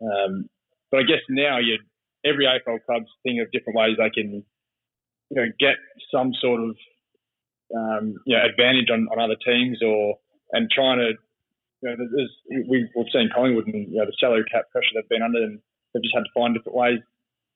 [0.00, 0.48] Um,
[0.90, 1.78] but I guess now you
[2.24, 4.44] every AFL club's thinking of different ways they can,
[5.30, 5.76] you know, get
[6.12, 6.76] some sort of
[7.74, 10.16] um, you know, advantage on, on other teams or
[10.52, 11.12] and trying to
[11.82, 12.32] you know, there's,
[12.68, 15.58] we, we've seen Collingwood and you know, the salary cap pressure they've been under and
[15.92, 17.00] they've just had to find different ways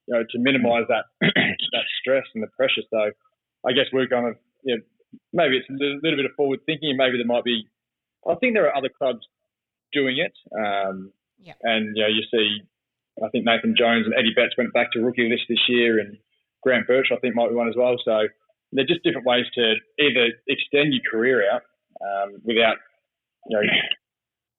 [0.06, 2.82] you know, to minimise that that stress and the pressure.
[2.90, 3.10] So
[3.66, 4.82] I guess we're going to you know,
[5.32, 7.66] maybe it's a little, bit of forward thinking and maybe there might be
[8.28, 9.24] I think there are other clubs
[9.92, 10.34] doing it.
[10.52, 11.54] Um, Yeah.
[11.62, 12.66] And you know, you see
[13.24, 16.18] I think Nathan Jones and Eddie Betts went back to rookie list this year and
[16.62, 17.96] Grant Birch I think might be one as well.
[18.04, 18.28] So
[18.72, 21.62] they're just different ways to either extend your career out
[22.00, 22.76] um, without
[23.48, 23.62] you know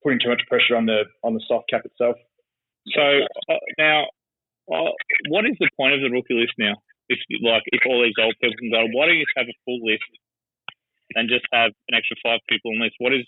[0.03, 2.15] putting too much pressure on the on the soft cap itself.
[2.95, 3.01] So
[3.49, 4.05] uh, now,
[4.71, 4.91] uh,
[5.29, 6.75] what is the point of the rookie list now?
[7.09, 9.57] If like if all these old people can go, why don't you just have a
[9.65, 10.07] full list
[11.15, 12.95] and just have an extra five people on this?
[12.99, 13.25] What is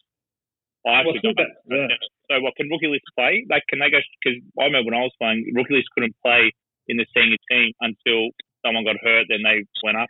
[0.86, 1.88] I Well, that- yeah.
[2.32, 3.46] So what can rookie list play?
[3.50, 4.00] Like can they go?
[4.24, 6.52] Because I remember when I was playing, rookie list couldn't play
[6.88, 8.32] in the senior team until
[8.66, 9.28] someone got hurt.
[9.30, 10.10] Then they went up.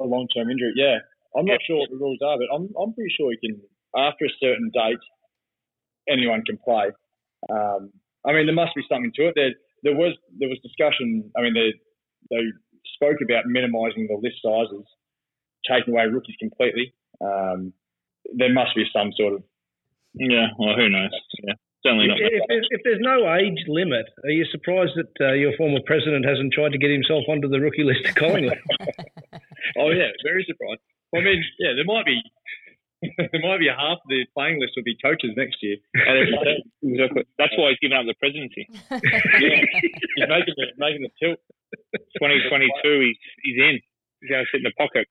[0.00, 0.98] A long term injury, yeah.
[1.36, 3.60] I'm not sure what the rules are, but I'm I'm pretty sure you can
[3.96, 5.00] after a certain date,
[6.08, 6.92] anyone can play.
[7.48, 7.90] Um,
[8.26, 9.34] I mean, there must be something to it.
[9.36, 11.30] There there was there was discussion.
[11.36, 11.72] I mean, they
[12.30, 12.44] they
[12.94, 14.84] spoke about minimising the list sizes,
[15.68, 16.92] taking away rookies completely.
[17.20, 17.72] Um,
[18.36, 19.42] there must be some sort of
[20.14, 20.48] Yeah.
[20.58, 21.10] Well, who knows?
[21.42, 21.54] Yeah.
[21.86, 22.18] Certainly not.
[22.18, 26.26] If, if, if there's no age limit, are you surprised that uh, your former president
[26.26, 28.58] hasn't tried to get himself onto the rookie list of Collingwood?
[29.78, 30.82] oh yeah, very surprised.
[31.14, 32.18] I mean, yeah, there might be
[33.30, 35.76] there might be a half of the playing list will be coaches next year.
[35.94, 36.34] And it's.
[37.38, 38.66] That's why he's given up the presidency.
[38.90, 39.62] yeah,
[40.18, 41.38] he's making the making the tilt.
[42.18, 43.78] 2022, he's he's in.
[44.20, 45.06] He's going to sit in the pocket.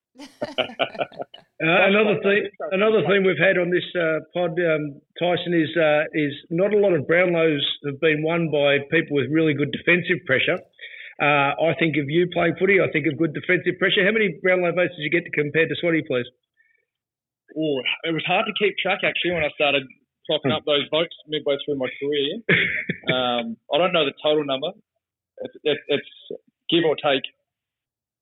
[1.55, 2.43] Uh, another thing,
[2.75, 6.77] another thing we've had on this uh, pod, um, Tyson, is uh, is not a
[6.77, 10.59] lot of Brownlows have been won by people with really good defensive pressure.
[11.15, 12.83] Uh, I think of you playing footy.
[12.83, 14.03] I think of good defensive pressure.
[14.03, 16.27] How many Brownlow votes did you get to compare to Swanee, please?
[17.55, 19.87] Oh, it was hard to keep track actually when I started
[20.27, 22.43] clocking up those votes midway through my career.
[23.05, 24.73] Um, I don't know the total number.
[25.37, 26.09] It's, it, it's
[26.73, 27.21] give or take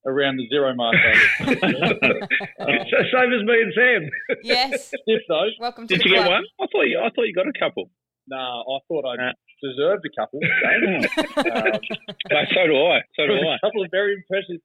[0.05, 0.95] around the zero mark.
[1.41, 4.09] um, Same as me and Sam.
[4.43, 4.87] Yes.
[4.87, 5.47] Stiff though.
[5.59, 6.43] Welcome to Did the you get one?
[6.59, 6.99] I thought you.
[6.99, 7.89] I thought you got a couple.
[8.27, 9.31] Nah, I thought I Uh.
[9.61, 10.39] deserved a couple.
[10.39, 11.03] um,
[11.35, 13.01] But so do I.
[13.15, 13.55] So do there I.
[13.55, 14.61] was a couple of very impressive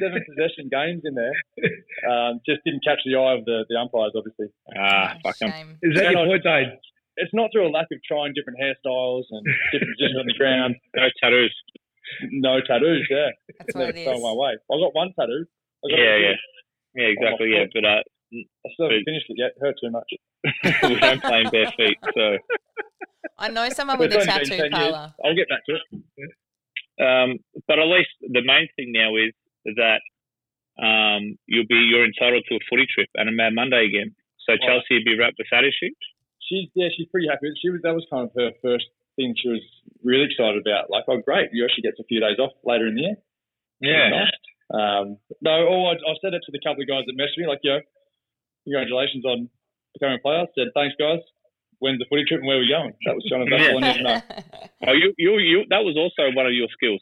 [0.00, 1.34] seven possession games in there.
[2.10, 4.46] Um, just didn't catch the eye of the, the umpires, obviously.
[4.78, 5.50] Ah, Oh, fuck 'em.
[5.50, 5.78] shame.
[5.82, 6.78] Is that your point, Dane?
[7.16, 10.76] It's not through a lack of trying different hairstyles and different positions on the ground.
[10.94, 11.54] No tattoos.
[12.30, 13.30] No tattoos, yeah.
[13.58, 14.52] That's what Never it fell my way.
[14.70, 15.44] I got one tattoo.
[15.84, 16.36] I got Yeah, it yeah.
[16.94, 17.52] Yeah, exactly.
[17.54, 18.02] Yeah, but uh,
[18.34, 19.52] I still haven't finished it yet.
[19.60, 20.10] Hurt too much.
[20.90, 22.38] we don't play in bare feet, so
[23.38, 24.92] I know someone But with a it's only been tattoo 10 years.
[24.92, 25.14] parlor.
[25.24, 26.30] I'll get back to it.
[27.00, 29.32] Um, but at least the main thing now is
[29.76, 30.00] that
[30.82, 34.14] um, you'll be you're entitled to a footy trip and a Mad Monday again.
[34.48, 35.92] So Chelsea would be rapt with that issue.
[36.48, 37.52] She's yeah, she's pretty happy.
[37.62, 38.86] She was that was kind of her first
[39.20, 39.60] thing she was
[40.00, 40.88] really excited about.
[40.88, 43.16] Like, oh great, you actually gets a few days off later in the year.
[43.84, 44.24] Yeah.
[44.72, 47.46] Um, no, all I, I said it to the couple of guys that messaged me,
[47.46, 47.80] like, yo,
[48.64, 49.48] congratulations on
[49.94, 50.46] becoming a player.
[50.46, 51.20] I said, thanks, guys.
[51.80, 52.92] When's the footy trip and where are we going?
[53.08, 54.20] That was kind of that's all I needed to know.
[54.88, 55.58] Oh, you, you, you.
[55.68, 57.00] That was also one of your skills.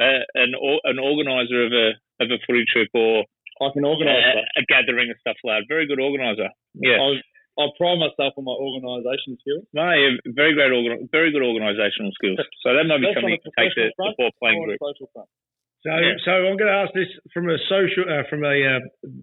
[0.00, 0.52] Uh, an
[0.84, 1.86] an organizer of a
[2.24, 3.24] of a footy trip or
[3.60, 5.68] I can organise a, a gathering and stuff like that.
[5.68, 6.44] Very good organizer.
[6.48, 6.98] I, Yeah.
[7.02, 7.20] was,
[7.58, 9.66] I pride myself on my organisation skills.
[9.74, 12.38] No, yeah, very great, organ- very good organisational skills.
[12.62, 14.58] So that might be That's something a to take the, professional front the ball playing
[14.62, 15.26] or on a group.
[15.82, 16.14] So, Yeah.
[16.26, 18.80] so I'm going to ask this from a social, uh, from a uh,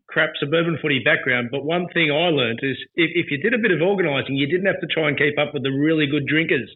[0.08, 1.50] crap suburban footy background.
[1.52, 4.48] But one thing I learned is if, if you did a bit of organising, you
[4.48, 6.68] didn't have to try and keep up with the really good drinkers.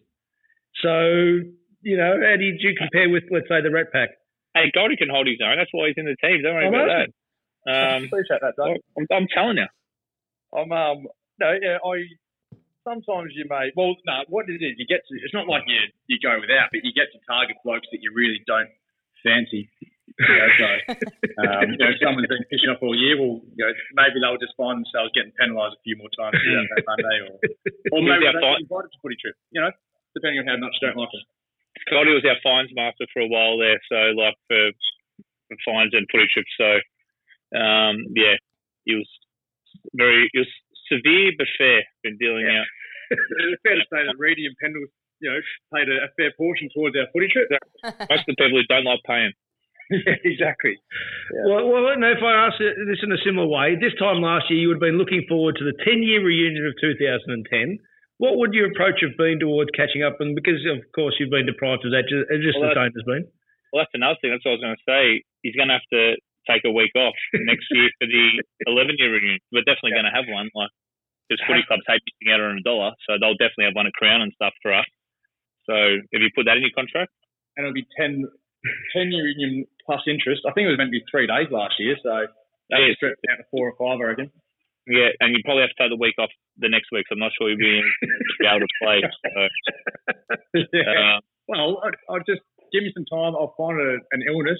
[0.84, 1.44] So,
[1.84, 4.10] you know, how did you compare with, let's say, the Rat Pack?
[4.54, 5.56] Hey, Goldie can hold his own.
[5.56, 6.42] That's why he's in the team.
[6.42, 7.12] Don't worry Oh, about is
[7.66, 7.96] that.
[7.96, 8.76] Um, Appreciate that, Doug.
[8.96, 9.68] I'm, I'm telling you.
[10.52, 11.06] I'm um
[11.40, 12.04] no yeah I
[12.84, 15.80] sometimes you may well no what it is you get to it's not like you
[16.06, 18.70] you go without but you get to target blokes that you really don't
[19.22, 19.68] fancy.
[20.18, 20.68] You know, so
[21.44, 23.16] um, you know someone's been fishing off all year.
[23.16, 26.68] Well, you know maybe they'll just find themselves getting penalised a few more times throughout
[26.76, 27.36] that Monday, or
[27.94, 28.60] or maybe Yeah, they fine.
[28.60, 29.36] get invited to footy trip.
[29.54, 29.72] You know,
[30.12, 31.24] depending on how much you don't like it.
[31.88, 33.80] Goldie was our fines master for a while there.
[33.88, 34.74] So like for,
[35.48, 36.52] for fines and footy trips.
[36.58, 36.68] So
[37.56, 38.36] um, yeah,
[38.84, 39.08] he was
[39.94, 40.28] very.
[40.34, 40.52] He was
[40.90, 41.80] severe but fair.
[42.02, 42.60] Been dealing Yeah.
[42.60, 42.68] out.
[43.10, 44.86] it's fair to say that Reedy and Pendle,
[45.20, 45.40] you know,
[45.74, 47.48] paid a, a fair portion towards our footy trip.
[48.10, 49.32] Most of the people who don't like paying.
[49.90, 50.78] yeah, exactly.
[51.50, 54.62] Well, well, no, if I ask this in a similar way, this time last year
[54.62, 57.42] you would have been looking forward to the 10 year reunion of 2010.
[58.22, 60.20] What would your approach have been towards catching up?
[60.20, 63.02] And because, of course, you've been deprived of that just, just Well, the same as
[63.02, 63.24] been.
[63.72, 64.30] Well, that's another thing.
[64.30, 65.04] That's what I was going to say.
[65.42, 66.14] He's going to have to
[66.48, 69.40] take a week off next year for the 11 year reunion.
[69.52, 70.48] We're definitely going to have one.
[70.54, 70.70] Like,
[71.28, 73.94] there's footy clubs hate missing out on a dollar, so they'll definitely have one at
[73.94, 74.86] Crown and stuff for us.
[75.68, 77.12] So, have you put that in your contract?
[77.58, 78.24] and it'll be 10,
[78.96, 80.42] 10 year union plus interest.
[80.48, 82.24] I think it was meant to be three days last year, so
[82.70, 82.94] that Yeah.
[82.94, 84.30] stretched out to four or five, I reckon.
[84.86, 87.04] Yeah, and you probably have to take the week off the next week.
[87.10, 87.82] So I'm not sure you'll be,
[88.38, 89.02] be able to play.
[89.02, 89.40] So,
[90.72, 91.18] yeah.
[91.18, 92.40] uh, Well, I, I'll just
[92.72, 93.34] give me some time.
[93.34, 94.58] I'll find a, an illness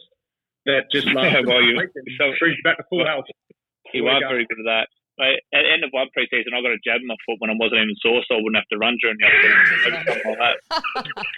[0.66, 1.78] that just lasts Well, you-
[2.18, 3.24] so- brings you back to full health.
[3.94, 4.88] you are very good at that.
[5.18, 7.50] But at the end of one preseason, I got a jab in my foot when
[7.52, 9.28] I wasn't even sore, so I wouldn't have to run during the
[10.40, 10.56] like.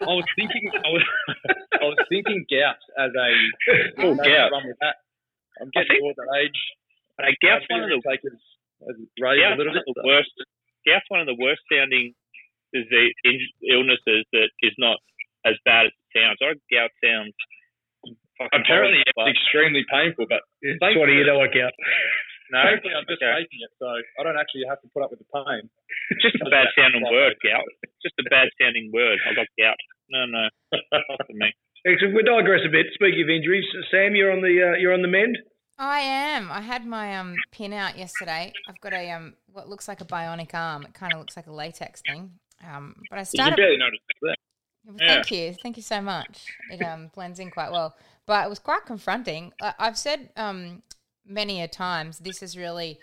[0.06, 1.04] I was thinking, I was,
[1.82, 3.28] I was thinking gout as a
[4.06, 4.54] Oh, gout.
[4.54, 5.02] Run with that.
[5.58, 6.60] I'm I getting think- that age.
[7.18, 8.14] Hey, gout's one of the as,
[8.86, 9.66] as gout's one bit.
[9.82, 10.30] of the worst.
[10.86, 12.14] Gout's one of the worst sounding
[12.72, 14.98] disease illnesses that is not
[15.44, 16.38] as bad as it sounds.
[16.38, 17.34] I gout sounds.
[18.42, 21.72] Fucking Apparently, horrible, it's extremely painful, but It's what do you know, work out.
[21.72, 23.32] but no, thankfully I'm just okay.
[23.42, 25.70] taking it, so I don't actually have to put up with the pain.
[26.10, 27.64] It's just a bad sounding word, gout.
[28.02, 29.18] Just a bad sounding word.
[29.24, 29.78] I got gout.
[30.10, 30.44] No, no,
[30.92, 31.48] not for me.
[31.86, 32.14] Excellent.
[32.14, 32.86] We digress a bit.
[32.94, 35.38] Speaking of injuries, Sam, you're on the uh, you're on the mend.
[35.78, 36.52] I am.
[36.52, 38.52] I had my um pin out yesterday.
[38.68, 40.82] I've got a um what looks like a bionic arm.
[40.84, 42.38] It kind of looks like a latex thing.
[42.64, 43.58] Um, but I started.
[43.58, 44.36] You barely notice that.
[44.84, 46.46] Well, Thank you, thank you so much.
[46.70, 47.94] It um, blends in quite well,
[48.26, 49.52] but it was quite confronting.
[49.60, 50.82] I've said um,
[51.26, 52.98] many a times this has really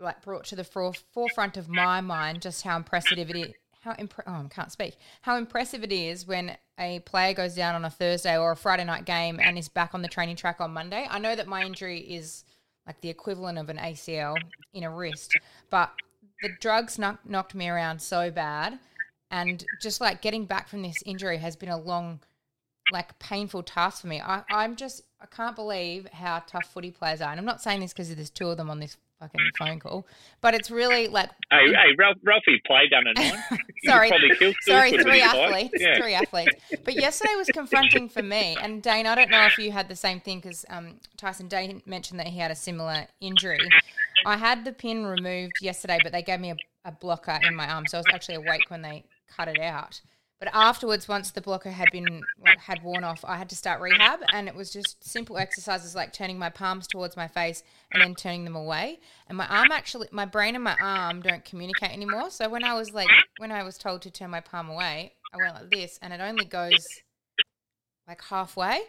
[0.00, 3.52] like brought to the fore- forefront of my mind just how impressive it is.
[3.82, 4.96] How impre- oh, I can't speak.
[5.22, 8.84] How impressive it is when a player goes down on a Thursday or a Friday
[8.84, 11.06] night game and is back on the training track on Monday.
[11.10, 12.44] I know that my injury is
[12.86, 14.36] like the equivalent of an ACL
[14.72, 15.36] in a wrist,
[15.68, 15.92] but
[16.42, 18.78] the drugs knock- knocked me around so bad
[19.32, 22.20] and just like getting back from this injury has been a long
[22.92, 24.20] like painful task for me.
[24.20, 27.30] I, i'm just i can't believe how tough footy players are.
[27.30, 30.04] And i'm not saying this because there's two of them on this fucking phone call
[30.40, 33.38] but it's really like Hey, hey, Ralph, Ralphie played down at nine.
[33.84, 36.00] Sorry could probably kill two sorry three athletes Yeah.
[36.00, 36.54] three athletes.
[36.84, 38.56] But yesterday was confronting for me.
[38.60, 41.82] And dane i don't know if you had the same thing because um, tyson dane
[41.86, 43.60] mentioned that he had a similar injury.
[44.26, 47.68] I had the pin removed yesterday but they gave me a, a blocker in my
[47.68, 47.86] arm.
[47.86, 49.04] So i was actually awake when they
[49.36, 50.00] cut it out
[50.42, 52.20] but afterwards, once the blocker had been
[52.58, 56.12] had worn off, I had to start rehab, and it was just simple exercises like
[56.12, 58.98] turning my palms towards my face and then turning them away.
[59.28, 62.28] And my arm actually, my brain and my arm don't communicate anymore.
[62.30, 63.06] So when I was like,
[63.38, 66.20] when I was told to turn my palm away, I went like this, and it
[66.20, 66.84] only goes
[68.08, 68.80] like halfway.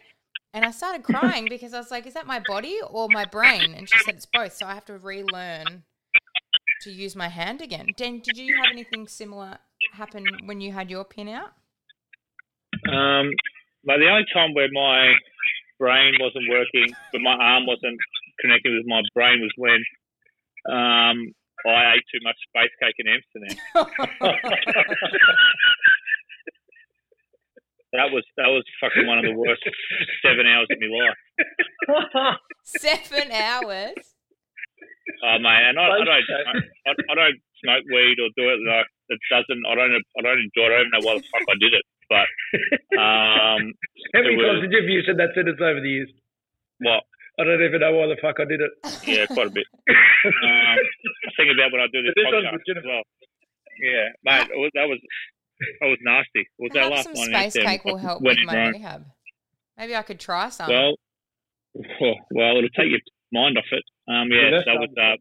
[0.56, 3.76] And I started crying because I was like, "Is that my body or my brain?"
[3.76, 5.84] And she said, "It's both." So I have to relearn
[6.82, 7.90] to use my hand again.
[7.96, 9.60] Dan, did you have anything similar
[9.94, 11.52] happen when you had your pin out?
[12.92, 13.32] Um,
[13.86, 15.14] but the only time where my
[15.80, 17.98] brain wasn't working, but my arm wasn't
[18.40, 19.80] connected with my brain was when
[20.70, 21.34] um,
[21.66, 23.58] I ate too much space cake in Amsterdam.
[27.94, 29.62] That was that was fucking one of the worst
[30.26, 31.20] seven hours of my life.
[32.66, 33.94] Seven hours.
[35.22, 36.26] Oh mate, and I, I don't
[36.90, 39.64] I, I don't smoke weed or do it like it doesn't.
[39.70, 40.74] I don't I don't enjoy it.
[40.74, 41.86] I don't know why the fuck I did it.
[42.10, 42.28] But
[43.00, 43.62] um,
[44.14, 46.10] How many was- times did you have you said that sentence over the years?
[46.80, 47.04] what?
[47.40, 48.70] I don't even know why the fuck I did it.
[49.10, 49.66] Yeah, quite a bit.
[49.90, 53.02] um, I think about when I do this, this podcast as well.
[53.82, 55.00] Yeah, mate, it was, that was
[55.82, 56.42] that was nasty.
[56.46, 57.30] It was our Perhaps last some one.
[57.30, 57.70] in space Amsterdam.
[57.72, 58.74] cake will help with my Rome.
[58.74, 59.06] rehab.
[59.78, 60.70] Maybe I could try some.
[61.74, 63.00] Well, well, it'll take your
[63.34, 63.82] mind off it.
[64.08, 65.16] Um, yeah, that was uh,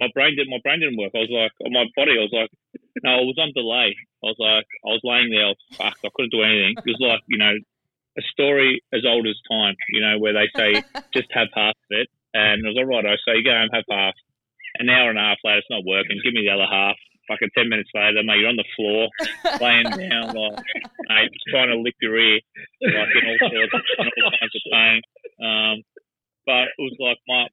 [0.00, 1.12] my brain did my brain didn't work.
[1.14, 2.50] I was like, on my body, I was like,
[3.04, 3.92] no, it was on delay.
[4.24, 6.04] I was like, I was laying there, I was fucked.
[6.04, 6.80] I couldn't do anything.
[6.80, 9.76] It was like, you know, a story as old as time.
[9.92, 10.80] You know, where they say
[11.14, 13.04] just have half of it, and it was all right.
[13.04, 14.16] I say, you go home, have half.
[14.78, 16.20] An hour and a half later, it's not working.
[16.24, 16.96] Give me the other half.
[17.28, 19.06] Fucking ten minutes later, mate, you're on the floor,
[19.60, 20.58] laying down, like,
[21.06, 22.40] mate, just trying to lick your ear,
[22.82, 25.00] like in all sorts, in all kinds of pain.
[25.38, 25.76] Um,
[26.46, 27.46] but it was like my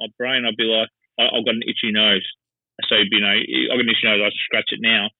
[0.00, 0.44] my brain.
[0.44, 2.26] I'd be like, I, I've got an itchy nose,
[2.88, 4.20] so you know, I've got an itchy nose.
[4.24, 5.10] I scratch it now,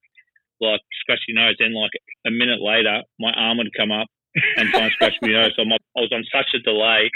[0.61, 1.57] like scratch your nose.
[1.59, 1.95] Then like
[2.27, 4.09] a minute later, my arm would come up
[4.57, 5.53] and try and scratch my nose.
[5.57, 7.11] So my, I was on such a delay.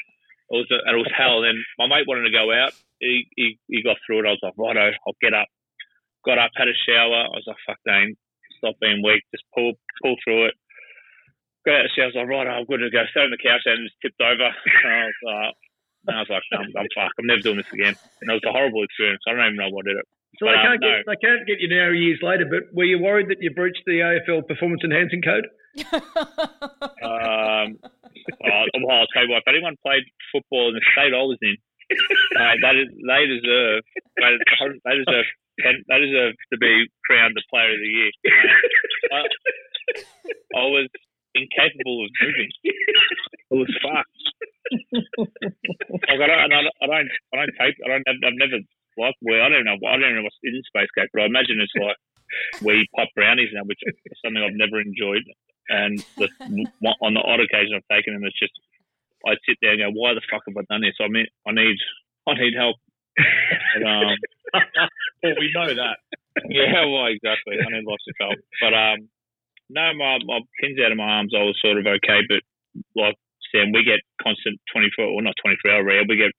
[0.50, 1.42] It was a, and it was hell.
[1.42, 2.72] Then my mate wanted to go out.
[3.00, 4.28] He, he he got through it.
[4.28, 5.48] I was like, righto, I'll get up.
[6.24, 7.30] Got up, had a shower.
[7.30, 8.16] I was like, fuck, Dane,
[8.58, 9.22] stop being weak.
[9.30, 10.54] Just pull pull through it.
[11.66, 12.04] Got out of the shower.
[12.04, 13.04] I was like, right, I'm good to go.
[13.12, 14.50] Sat on the couch and just tipped over.
[14.50, 15.54] And I was like,
[16.06, 17.16] and I was like, I'm, I'm fucked.
[17.18, 17.94] I'm never doing this again.
[18.22, 19.22] And it was a horrible experience.
[19.26, 20.06] I don't even know what did it.
[20.38, 20.88] So But, they um, can't no.
[20.88, 22.46] get they can't get you now years later.
[22.46, 25.46] But were you worried that you breached the AFL performance enhancing code?
[27.02, 27.78] Um,
[28.42, 31.56] well, I'll tell you what, if anyone played football in the state I was in,
[32.36, 33.82] uh, that is, they deserve,
[34.18, 35.26] they deserve, they deserve,
[35.88, 38.10] they deserve to be crowned the player of the year.
[39.08, 39.20] Uh, I,
[40.60, 40.88] I was
[41.34, 42.50] incapable of moving.
[42.64, 44.27] It was fucked.
[46.08, 47.76] Like I don't, and I don't, I don't, I don't tape.
[47.84, 48.04] I don't.
[48.08, 48.58] I've never
[48.98, 49.16] like.
[49.22, 49.78] Well, I don't know.
[49.86, 51.96] I don't know what's in space cake, but I imagine it's like
[52.62, 55.24] we pop brownies now, which is something I've never enjoyed.
[55.68, 56.28] And the,
[57.02, 58.56] on the odd occasion I've taken them, it's just
[59.26, 60.96] I sit there and go, "Why the fuck have I done this?
[61.00, 61.76] I mean, I need,
[62.26, 62.76] I need help."
[63.18, 64.16] But, um,
[65.22, 65.96] well, we know that.
[66.48, 67.58] yeah, well, exactly.
[67.58, 68.38] I need lots of help.
[68.62, 69.08] But um,
[69.68, 72.20] no, my my pins out of my arms, I was sort of okay.
[72.28, 72.42] But
[72.96, 73.16] like
[73.50, 76.06] Sam, we get constant twenty four, or not twenty four hour rehab.
[76.08, 76.32] We get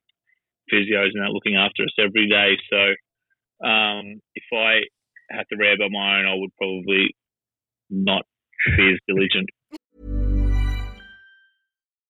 [0.72, 2.58] physios and that looking after us every day.
[2.70, 4.86] So um, if I
[5.32, 7.16] had to rehab on my own, I would probably
[7.90, 8.24] not
[8.78, 9.50] be as diligent.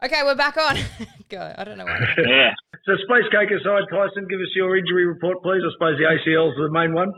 [0.00, 0.80] Okay, we're back on.
[1.28, 1.44] Go.
[1.44, 2.00] I don't know what.
[2.24, 2.56] Yeah.
[2.88, 5.60] So space cake aside, Tyson, give us your injury report, please.
[5.60, 7.12] I suppose the ACL's the main one.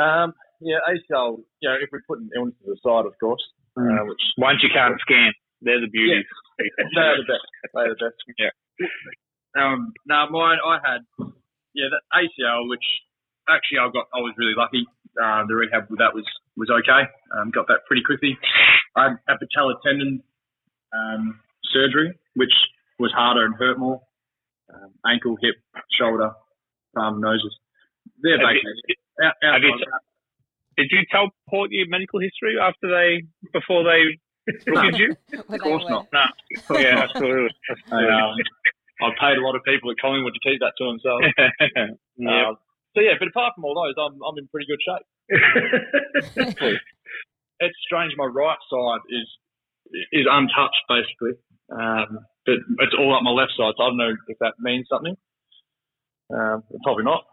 [0.00, 0.32] Um,
[0.64, 1.44] yeah, ACL.
[1.60, 3.44] You know, if we're putting illnesses aside, of course,
[3.76, 6.24] uh, which Once you can't scan, they're the beauties.
[6.56, 6.88] Yeah.
[6.96, 7.44] they are the best.
[7.76, 8.16] They are the best.
[8.40, 9.60] Yeah.
[9.60, 10.64] Um, no, mine.
[10.64, 11.04] I had
[11.76, 12.88] yeah, the ACL, which
[13.52, 14.08] actually I got.
[14.16, 14.88] I was really lucky.
[15.12, 16.24] Uh, the rehab with that was
[16.56, 17.04] was okay.
[17.36, 18.38] Um, got that pretty quickly.
[18.96, 20.24] I had a patella tendon
[20.98, 21.40] um,
[21.72, 22.52] surgery, which
[22.98, 24.00] was harder and hurt more.
[24.72, 25.56] Um, ankle, hip,
[25.98, 26.32] shoulder,
[26.94, 27.54] thumb, noses.
[28.22, 30.00] They're Have basically you- out, have you outside of that.
[30.76, 33.22] Did you tell Port your medical history after they
[33.52, 34.18] before they
[34.66, 35.14] rookied you?
[35.48, 36.06] Of course not.
[36.12, 36.24] No.
[36.80, 37.50] Yeah, absolutely.
[37.92, 38.34] I, um,
[39.02, 41.26] I paid a lot of people at Collingwood to keep that to themselves.
[42.18, 42.48] yeah.
[42.48, 42.56] Um,
[42.96, 45.06] so yeah, but apart from all those, I'm I'm in pretty good shape.
[47.60, 48.12] it's strange.
[48.16, 49.26] My right side is
[50.12, 51.34] is untouched basically,
[51.72, 53.74] um, but it's all up my left side.
[53.76, 55.16] So I don't know if that means something.
[56.32, 57.24] Um, probably not.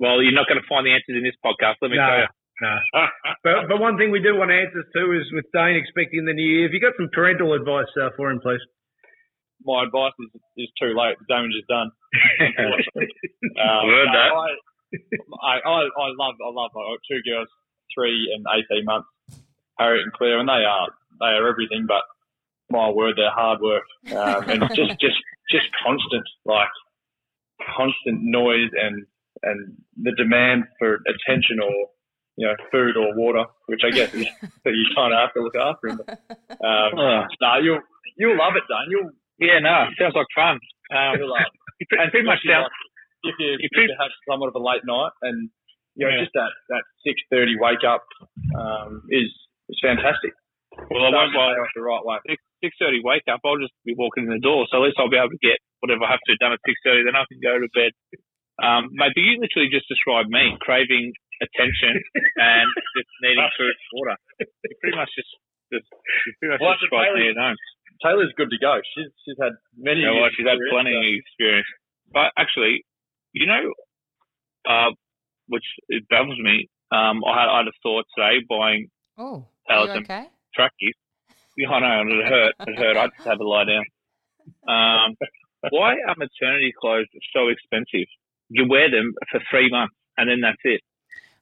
[0.00, 1.82] Well, you're not going to find the answers in this podcast.
[1.82, 2.06] Let me No.
[2.06, 2.30] tell you.
[2.60, 2.74] No.
[3.44, 6.42] But, but one thing we do want answers to is with Dane expecting the new
[6.42, 6.66] year.
[6.66, 8.62] Have you got some parental advice uh, for him, please?
[9.62, 10.30] My advice is,
[10.66, 11.18] is too late.
[11.22, 11.90] The damage is done.
[12.58, 13.10] unfortunately.
[13.58, 14.30] um, I heard no, that.
[14.34, 14.48] I,
[15.38, 17.48] I, I, I love I love my two girls,
[17.94, 19.08] three and eighteen months,
[19.78, 20.88] Harriet and Claire, and they are
[21.20, 21.84] they are everything.
[21.86, 22.02] But
[22.70, 25.18] my word, they're hard work um, and just just
[25.50, 26.68] just constant like
[27.76, 29.06] constant noise and
[29.42, 31.72] and the demand for attention or
[32.36, 34.26] you know food or water, which I guess is
[34.64, 36.06] that you kind of have to look after them.
[36.62, 37.22] Um, Oh.
[37.40, 37.80] no, you'll
[38.16, 38.86] you'll love it, Dan.
[38.90, 40.58] You'll Yeah, no, sounds like fun.
[40.90, 41.46] Um, you'll love.
[41.88, 42.64] pre- and pretty much sounds.
[42.64, 42.72] like,
[43.24, 45.50] if you, you if you have somewhat of a late night and
[45.94, 46.22] you know Yeah.
[46.22, 48.04] just that that six thirty wake up
[48.58, 49.30] um, is
[49.68, 50.32] is fantastic.
[50.90, 51.32] Well, I won't.
[51.32, 52.18] Starts Well, the the right way.
[52.28, 53.40] six six thirty wake up.
[53.44, 55.58] I'll just be walking in the door, so at least I'll be able to get
[55.82, 57.02] whatever I have to done at six thirty.
[57.02, 57.92] Then I can go to bed.
[58.62, 61.94] Um, mate, but you literally just described me craving attention
[62.42, 62.66] and
[62.98, 64.16] just needing food and water.
[64.42, 65.30] You pretty much just,
[65.70, 65.86] just
[66.26, 67.58] you pretty much Well, just described me Taylor- at home.
[68.02, 68.78] Taylor's good to go.
[68.94, 70.02] She's she's had many.
[70.06, 71.70] Yeah, well, years she's had experience, plenty so- of experience.
[72.14, 72.74] But actually,
[73.34, 73.62] you know,
[74.68, 74.90] uh,
[75.50, 76.68] which it baffles me.
[76.94, 78.88] Um, I had I had a thought today buying
[79.18, 80.26] Oh, Are you okay?
[80.54, 80.94] trackies.
[81.58, 82.54] Yeah, I know, and it hurt.
[82.68, 82.96] It hurt.
[82.96, 83.82] I just had to lie down.
[84.68, 85.16] Um,
[85.70, 88.06] why are maternity clothes so expensive?
[88.48, 90.80] You wear them for three months and then that's it.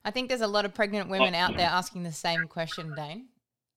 [0.03, 3.27] I think there's a lot of pregnant women out there asking the same question, Dane.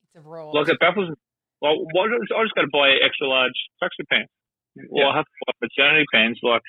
[0.04, 0.48] It's a raw.
[0.50, 1.16] Like it baffles me.
[1.60, 4.32] Well, don't- I just got to buy extra large tracksuit pants.
[4.88, 6.40] Well, I have to buy maternity pants.
[6.42, 6.62] Like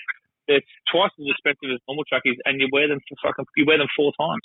[0.49, 0.59] they're
[0.91, 3.87] twice as expensive as normal trackies, and you wear them for fucking you wear them
[3.95, 4.43] four times.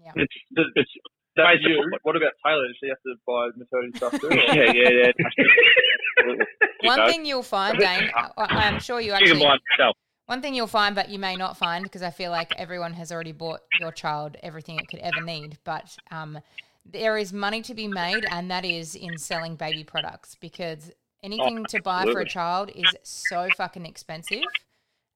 [0.00, 0.12] Yeah.
[0.16, 0.36] It's
[0.76, 0.92] it's
[1.36, 1.98] That's Basically- you.
[2.02, 2.66] What about Taylor?
[2.68, 4.28] Does she have to buy maternity stuff too?
[4.56, 6.36] yeah yeah yeah.
[6.82, 7.08] One know.
[7.08, 9.44] thing you'll find, Dane, I, I'm sure you You can actually.
[9.44, 9.96] buy it.
[10.26, 13.12] One thing you'll find, but you may not find, because I feel like everyone has
[13.12, 15.56] already bought your child everything it could ever need.
[15.64, 16.38] But um,
[16.84, 20.90] there is money to be made, and that is in selling baby products because
[21.22, 24.42] anything to buy for a child is so fucking expensive,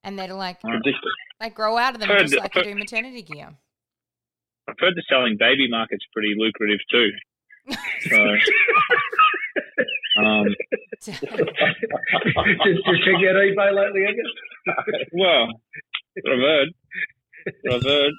[0.03, 0.95] and they're like Ridiculous.
[1.41, 3.49] they grow out of them Heard just that- like you do maternity gear.
[4.69, 7.09] I've heard the selling baby market's pretty lucrative too.
[8.09, 8.17] So,
[10.21, 10.45] um,
[11.01, 14.25] just, just check out eBay lately, have you?
[15.13, 15.47] well,
[16.21, 16.69] what I've heard.
[17.63, 18.13] What I've heard.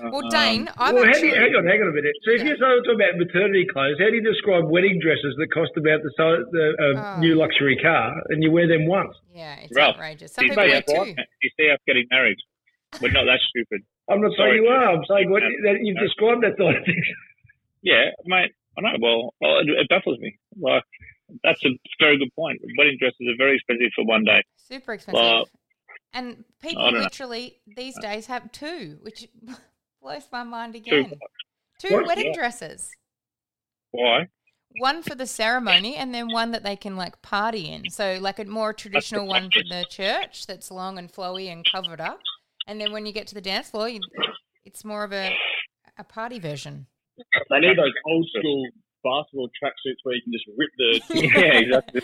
[0.00, 2.14] well, Um, Dane, I've well, actually you, hang on, hang on a minute.
[2.24, 2.54] So if Yeah.
[2.56, 6.10] you're talking about maternity clothes, how do you describe wedding dresses that cost about the,
[6.16, 7.20] size, the uh, Oh.
[7.20, 9.14] new luxury car and you wear them once?
[9.34, 10.32] yeah, it's Ralph, outrageous.
[10.32, 10.84] Some you people see wear us-
[11.14, 11.22] two.
[11.42, 12.38] You see us getting married.
[13.00, 13.82] We're not that stupid.
[14.10, 14.84] I'm not Sorry, saying you are.
[14.90, 16.02] I'm saying what that you've No.
[16.02, 17.02] described that sort of thing.
[17.82, 18.52] Yeah, mate.
[18.76, 18.90] I know.
[19.00, 20.38] Well, well, it, it baffles me.
[20.60, 20.82] Like,
[21.42, 22.60] that's a very good point.
[22.76, 24.42] Wedding dresses are very expensive for one day.
[24.58, 25.22] Super expensive.
[25.22, 25.48] Well,
[26.12, 27.04] And people I don't know.
[27.04, 28.00] literally these uh.
[28.02, 29.28] days have two, which
[30.02, 31.12] blows my mind again.
[31.78, 32.06] Two What?
[32.06, 32.34] wedding Yeah.
[32.34, 32.90] dresses.
[33.92, 34.28] Why?
[34.78, 37.88] One for the ceremony and then one that they can like party in.
[37.90, 42.00] So like a more traditional one for the church that's long and flowy and covered
[42.02, 42.20] up.
[42.66, 44.00] And then when you get to the dance floor, you,
[44.64, 45.34] it's more of a
[45.98, 46.86] a party version.
[47.50, 48.66] They need those old school
[49.04, 52.00] basketball tracksuits where you can just rip the Yeah, exactly.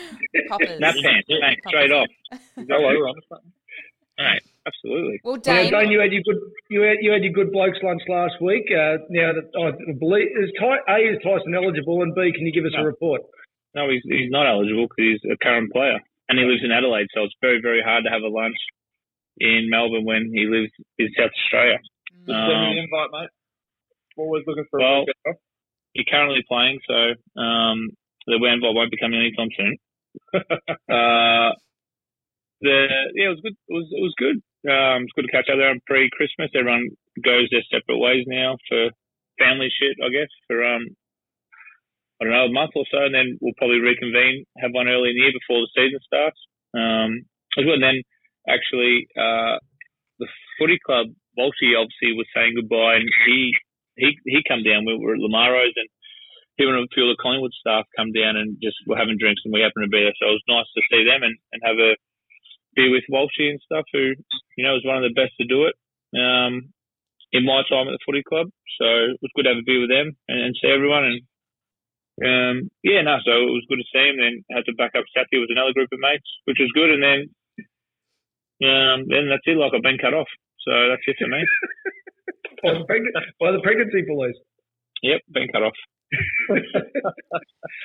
[0.48, 0.76] Poppers.
[0.78, 2.09] Snap pants, bang, straight off.
[2.54, 3.44] Hello, we're on the front.
[4.18, 5.20] Right, absolutely.
[5.24, 6.40] Well, Now, Dane, Dane, you had your good,
[6.70, 8.64] you had, you had your good blokes lunch last week.
[8.72, 12.52] Uh, now, that I believe is Ty, A is Tyson eligible, and B, can you
[12.52, 13.22] give us a report?
[13.74, 17.09] No, he's, he's not eligible because he's a current player and he lives in Adelaide,
[17.14, 18.57] so it's very, very hard to have a lunch
[19.39, 21.78] in Melbourne when he lives in South Australia.
[22.24, 23.32] Just send me Um, an invite, mate.
[24.16, 25.32] Always looking for well, a.
[25.93, 26.97] He's currently playing, so
[27.41, 27.89] um,
[28.26, 29.76] the invite won't be coming anytime soon.
[30.89, 31.53] uh,
[32.61, 32.76] the
[33.14, 33.57] yeah, it was good.
[33.68, 34.37] It was it was good.
[34.66, 36.51] Um, it's good to catch up there on pre-Christmas.
[36.57, 36.89] Everyone
[37.22, 38.91] goes their separate ways now for
[39.39, 40.32] family shit, I guess.
[40.49, 40.84] For um,
[42.20, 45.12] I don't know, a month or so, and then we'll probably reconvene, have one early
[45.12, 46.41] in the year before the season starts.
[46.72, 47.80] Um, was good.
[47.80, 47.99] And then
[48.49, 49.59] actually, uh,
[50.18, 50.28] the
[50.59, 53.53] footy club, Volty, obviously was saying goodbye, and he
[53.97, 54.86] he he come down.
[54.86, 55.88] We were at Lamaro's, and
[56.57, 59.42] him and a few of the Collingwood staff come down and just were having drinks,
[59.44, 60.16] and we happened to be there.
[60.16, 61.97] So it was nice to see them and, and have a
[62.74, 64.16] beer with Walshy and stuff, who
[64.57, 65.76] you know was one of the best to do it.
[66.16, 66.72] Um,
[67.32, 69.82] in my time at the footy club, so it was good to have a beer
[69.82, 71.05] with them and, and see everyone.
[71.05, 71.18] And
[72.16, 74.16] um, yeah, no, so it was good to see him.
[74.16, 76.88] Then had to back up Sappy with another group of mates, which was good.
[76.88, 77.28] And then
[78.64, 79.57] um, then that's it.
[79.59, 80.28] Like I've been cut off,
[80.64, 81.42] so that's it for me.
[82.62, 84.34] By the, pregnant, by the pregnancy police.
[85.02, 85.76] Yep, been cut off.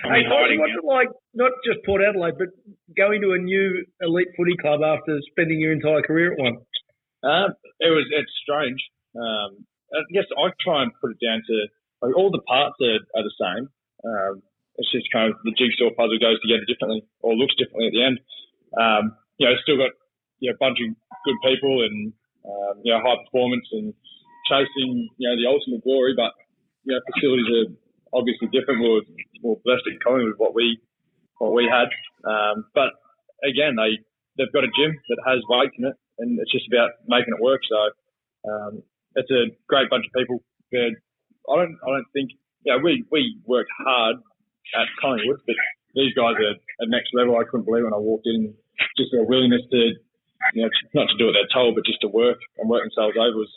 [0.01, 2.49] Hey, Tyson, what's it like, not just Port Adelaide, but
[2.95, 6.57] going to a new elite footy club after spending your entire career at one?
[7.21, 8.79] Um, it was it's strange.
[9.13, 11.55] Um, I guess I try and put it down to
[12.01, 13.63] like, all the parts are, are the same.
[14.05, 14.41] Um,
[14.77, 18.03] it's just kind of the jigsaw puzzle goes together differently or looks differently at the
[18.03, 18.17] end.
[18.73, 19.03] Um,
[19.37, 19.93] you know, it's still got
[20.49, 20.89] a bunch of
[21.25, 22.13] good people and
[22.45, 23.93] um, you know high performance and
[24.49, 26.33] chasing you know the ultimate glory, but
[26.83, 27.67] you know facilities are
[28.17, 28.81] obviously different.
[28.81, 29.05] We were,
[29.43, 30.81] we blessed at Collingwood with what we
[31.37, 31.89] what we had,
[32.25, 32.97] um, but
[33.45, 34.01] again they
[34.37, 37.41] they've got a gym that has weights in it, and it's just about making it
[37.41, 37.61] work.
[37.69, 37.79] So
[38.49, 38.73] um,
[39.15, 40.41] it's a great bunch of people.
[40.71, 40.97] But
[41.51, 42.31] I don't I don't think
[42.65, 44.17] know we we worked hard
[44.77, 45.55] at Collingwood, but
[45.95, 47.35] these guys are at next level.
[47.37, 48.53] I couldn't believe when I walked in,
[48.97, 49.93] just their willingness to
[50.53, 53.15] you know not to do what they're told, but just to work and work themselves
[53.17, 53.51] over was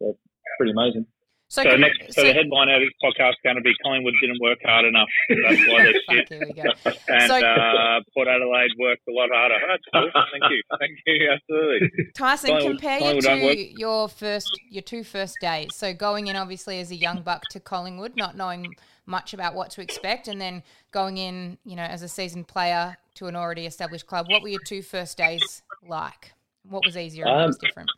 [0.00, 0.12] yeah,
[0.58, 1.06] pretty amazing.
[1.50, 3.72] So, So, next, so, so- the headline out of this podcast is going to be
[3.82, 5.08] Collingwood didn't work hard enough.
[5.30, 6.28] That's why they're shit.
[6.28, 6.62] Fuck, here we go.
[7.08, 9.54] And So- uh, Port Adelaide worked a lot harder.
[9.66, 10.10] That's cool.
[10.30, 10.62] Thank you.
[10.78, 11.28] Thank you.
[11.32, 11.88] Absolutely.
[12.14, 13.56] Tyson, Collingwood- compare Collingwood your don't work.
[13.56, 15.68] two, your first, your two first days.
[15.74, 18.74] So going in obviously as a young buck to Collingwood, not knowing
[19.06, 20.62] much about what to expect, and then
[20.92, 24.26] going in, you know, as a seasoned player to an already established club.
[24.28, 26.32] What were your two first days like?
[26.64, 27.90] What was easier and what was Um, different?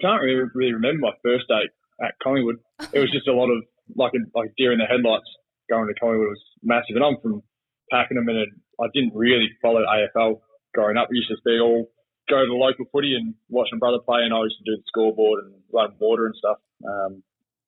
[0.00, 1.62] can't really, really remember my first day
[2.04, 2.56] at Collingwood.
[2.92, 3.62] It was just a lot of
[3.96, 5.26] like a, like deer in the headlights.
[5.70, 7.42] Going to Collingwood was massive, and I'm from
[7.90, 8.46] Pakenham, and
[8.80, 10.40] I didn't really follow AFL
[10.74, 11.08] growing up.
[11.10, 11.90] It used to be all
[12.30, 14.76] go to the local footy and watch my brother play, and I used to do
[14.76, 16.58] the scoreboard and run water and stuff.
[16.86, 17.22] Um,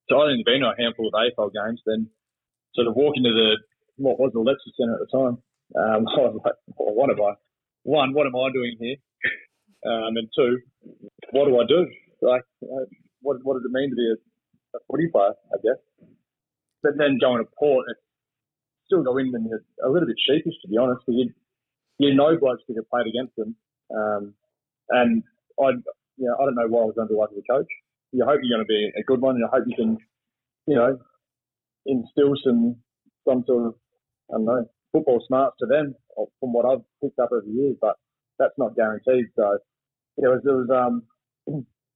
[0.09, 1.81] so I'd only been to a handful of AFL games.
[1.87, 2.09] Then
[2.75, 3.57] sort of walk into the
[3.97, 5.37] what was the Lexus Centre at the time.
[5.77, 7.33] Um, I was like, what am I?
[7.83, 8.97] One, what am I doing here?
[9.87, 10.59] Um, and two,
[11.33, 11.87] what do I do?
[12.21, 12.85] Like, uh,
[13.23, 15.33] what what does it mean to be a, a footy player?
[15.53, 15.81] I guess.
[16.83, 17.97] But then going to Port, it
[18.87, 21.31] still go in and you're a little bit sheepish to be honest, you
[21.99, 23.57] you know blokes that have played against them,
[23.95, 24.35] um,
[24.91, 25.23] and
[25.59, 25.71] I
[26.17, 27.71] you know I don't know why I was going to be as a coach.
[28.13, 29.97] You hope you're going to be a good one, and I hope you can,
[30.67, 30.99] you know,
[31.87, 32.77] instill some
[33.27, 33.75] some sort of
[34.29, 37.77] I don't know football smarts to them from what I've picked up over the years,
[37.81, 37.97] but
[38.39, 39.27] that's not guaranteed.
[39.37, 39.59] So
[40.17, 41.03] it was it was um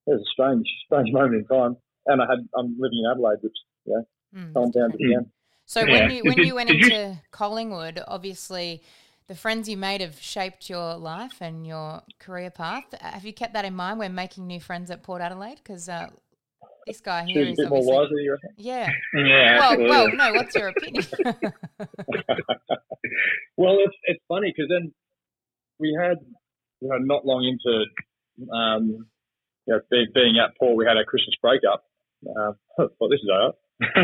[0.06, 1.76] it was a strange strange moment in time,
[2.06, 4.02] and I had I'm living in Adelaide, which yeah,
[4.34, 5.26] Mm, calmed down to the end.
[5.64, 8.82] So when you when you went into Collingwood, obviously
[9.28, 12.84] the friends you made have shaped your life and your career path.
[13.00, 15.56] Have you kept that in mind when making new friends at Port Adelaide?
[15.56, 16.08] Because uh,
[16.86, 18.50] this guy here a bit more wiser, you reckon?
[18.56, 18.88] yeah.
[19.14, 19.90] Yeah, Well, absolutely.
[19.90, 20.32] well, no.
[20.34, 21.04] What's your opinion?
[23.56, 24.92] well, it's it's funny because then
[25.78, 26.18] we had
[26.80, 27.84] you know not long into
[28.52, 29.06] um,
[29.66, 31.84] you know being, being at Port, we had our Christmas breakup.
[32.26, 32.52] Uh,
[32.98, 33.54] well, this is alright.
[33.82, 34.00] I,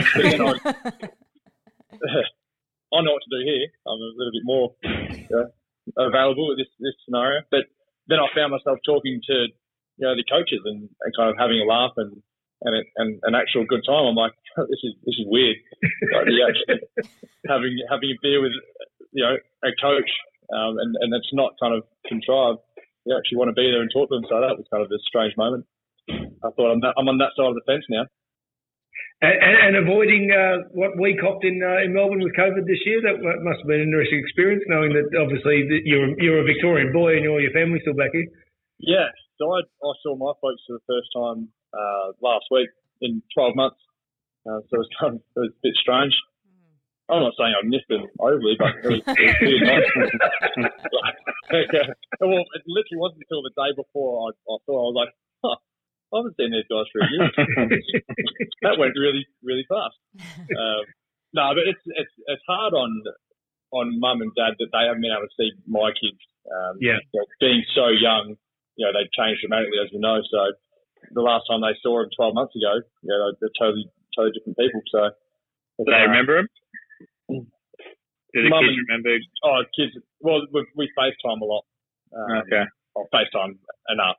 [2.92, 3.68] I know what to do here.
[3.86, 5.50] I'm a little bit more you know,
[5.96, 7.64] available with this this scenario, but
[8.08, 9.34] then I found myself talking to
[9.96, 12.22] you know the coaches and, and kind of having a laugh and
[12.62, 14.04] and, and an actual good time.
[14.06, 15.56] I'm like, this is this is weird.
[16.12, 16.80] like, actually
[17.48, 18.52] having having a beer with
[19.12, 20.11] you know a coach,
[20.52, 22.61] um, and and it's not kind of contrived.
[23.06, 24.28] You actually want to be there and talk to them.
[24.28, 25.64] So that was kind of a strange moment.
[26.11, 28.04] I thought I'm, that, I'm on that side of the fence now.
[29.20, 32.80] And, and, and avoiding uh, what we copped in uh, in Melbourne with COVID this
[32.84, 36.48] year, that must have been an interesting experience, knowing that obviously that you're you're a
[36.48, 38.28] Victorian boy and all your family's still back here.
[38.80, 42.68] Yeah, so I, I saw my folks for the first time uh, last week
[43.00, 43.80] in 12 months.
[44.46, 46.14] Uh, so it was kind of it was a bit strange.
[47.10, 49.82] I'm not saying I missed them overly, but it was, it was pretty nice.
[51.74, 51.90] yeah.
[52.22, 55.12] Well, it literally wasn't until the day before I, I thought I was like,
[55.42, 57.26] huh, I haven't seen these guys for a year.
[58.62, 59.98] that went really, really fast.
[60.54, 60.82] Um,
[61.34, 62.90] no, but it's it's it's hard on
[63.74, 66.18] on mum and dad that they haven't been able to see my kids.
[66.46, 66.98] Um, Yeah.
[67.10, 68.34] you know, being so young,
[68.78, 70.18] you know, they've changed dramatically, as we know.
[70.26, 70.40] So
[71.12, 73.86] the last time they saw him 12 months ago, you know, they're totally,
[74.16, 74.80] totally different people.
[74.92, 75.11] So
[75.80, 76.48] Do they remember him?
[77.28, 79.11] Do the Mum kids and- remember?
[79.44, 79.92] Oh, kids.
[80.20, 81.64] Well, we, we FaceTime a lot.
[82.14, 82.64] Um, Okay.
[82.94, 83.55] Or FaceTime
[83.90, 84.18] enough.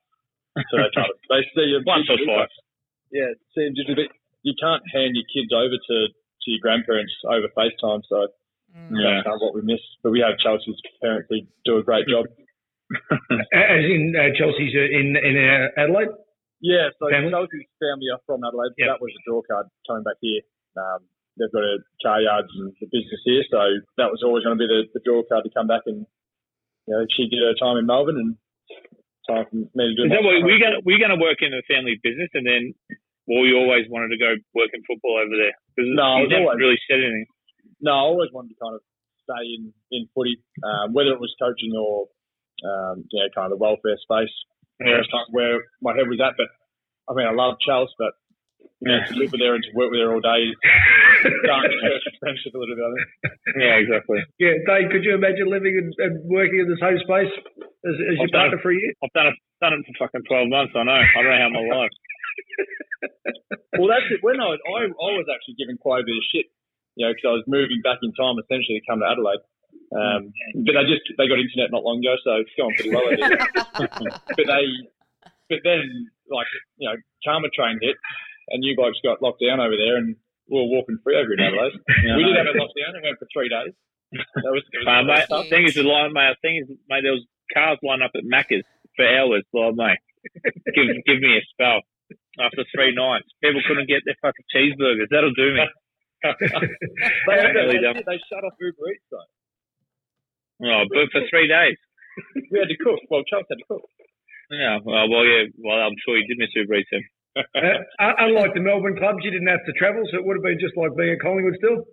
[0.55, 2.51] So they kind of they see you Once or twice.
[3.11, 4.11] Yeah, see them just a bit.
[4.43, 8.01] You can't hand your kids over to to your grandparents over FaceTime.
[8.07, 8.27] So
[8.75, 9.19] Yeah.
[9.19, 9.79] that's kind of what we miss.
[10.03, 12.25] But we have Chelsea's parents who do a great job.
[13.51, 16.15] As in uh, Chelsea's uh, in in uh, Adelaide.
[16.61, 17.33] Yeah, so Family?
[17.33, 18.77] Chelsea's family are from Adelaide.
[18.77, 18.89] So Yep.
[18.93, 20.41] that was a draw card coming back here.
[20.77, 21.01] Um,
[21.37, 23.59] they've got a car yards and the business here, so
[23.97, 26.05] that was always going to be the, the draw card to come back and
[26.87, 28.31] you know she did her time in Melbourne and
[29.27, 30.03] time for me to do.
[30.05, 32.73] Is that what we're gonna we're gonna work in the family business, and then
[33.27, 35.53] well, you always wanted to go work in football over there?
[35.77, 37.25] No, you never always- really said anything.
[37.81, 38.81] No, I always wanted to kind of
[39.25, 42.07] stay in in footy, um, whether it was coaching or
[42.65, 44.33] um, you know kind of the welfare space.
[44.81, 44.97] Yeah.
[44.97, 46.35] That's kind where my head was at.
[46.37, 46.49] But
[47.09, 48.13] I mean, I love Chelsea, but
[48.81, 50.57] you know, to live with her and to work with her all day is
[51.45, 52.85] starting to the friendship a little bit.
[52.85, 53.09] I think.
[53.61, 54.19] Yeah, exactly.
[54.41, 57.29] Yeah, Dave, could you imagine living and, and working in the same space
[57.85, 58.63] as, as your I've partner it.
[58.65, 58.93] for a year?
[59.05, 60.73] I've done it done it for fucking twelve months.
[60.73, 60.97] I know.
[60.97, 61.93] I don't know how my life.
[63.79, 64.19] Well, that's it.
[64.21, 66.51] When I was, I, I was actually given quite a bit of shit,
[66.99, 69.41] you know, because I was moving back in time essentially to come to Adelaide.
[69.91, 70.31] Um,
[70.63, 73.11] but they just they got internet not long ago, so it's going pretty well.
[73.75, 74.63] but they,
[75.51, 76.47] but then like
[76.79, 76.95] you know,
[77.27, 77.99] Karma train hit,
[78.55, 80.15] and you blokes got locked down over there, and
[80.47, 81.75] we were walking free over in Adelaide.
[82.15, 82.95] we did have a lockdown.
[82.95, 83.75] It went for three days.
[84.11, 85.47] That was, it was Uh, mate, tough.
[85.47, 86.35] thing is, the line, mate.
[86.41, 88.63] Thing is, mate, there was cars lined up at Macca's
[88.95, 89.43] for hours.
[89.51, 89.99] Well, mate,
[90.75, 91.83] give give me a spell.
[92.39, 95.11] After three nights, people couldn't get their fucking cheeseburgers.
[95.11, 95.67] That'll do me.
[96.23, 96.31] they,
[97.27, 99.27] they, they, they shut off Uber Eats though.
[100.63, 101.77] Oh, but for three days.
[102.51, 102.99] We had to cook.
[103.09, 103.81] Well, Charles had to cook.
[104.51, 104.79] Yeah.
[104.83, 105.47] Well, well, yeah.
[105.57, 106.89] Well, I'm sure you did miss Uber Eats.
[106.91, 107.03] then.
[107.55, 110.43] Uh, un- unlike the Melbourne clubs, you didn't have to travel, so it would have
[110.43, 111.87] been just like being at Collingwood still.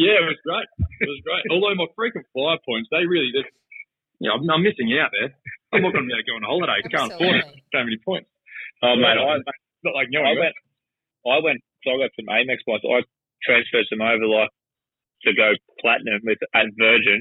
[0.00, 0.64] Yeah, it was great.
[1.04, 1.44] It was great.
[1.52, 3.52] Although my frequent flyer points, they really, they-
[4.20, 5.32] you know, I'm, I'm missing out there.
[5.72, 6.78] I'm not going to be able to go on a holiday.
[6.92, 7.46] Can't afford it.
[7.72, 8.28] So many points.
[8.84, 9.36] Oh, mate, Yeah.
[9.36, 9.52] I,
[9.84, 10.56] Not like you I went,
[11.24, 12.84] I went, so I got some Amex points.
[12.84, 13.00] I
[13.44, 14.52] transferred some over like
[15.24, 17.20] to go platinum with at Virgin,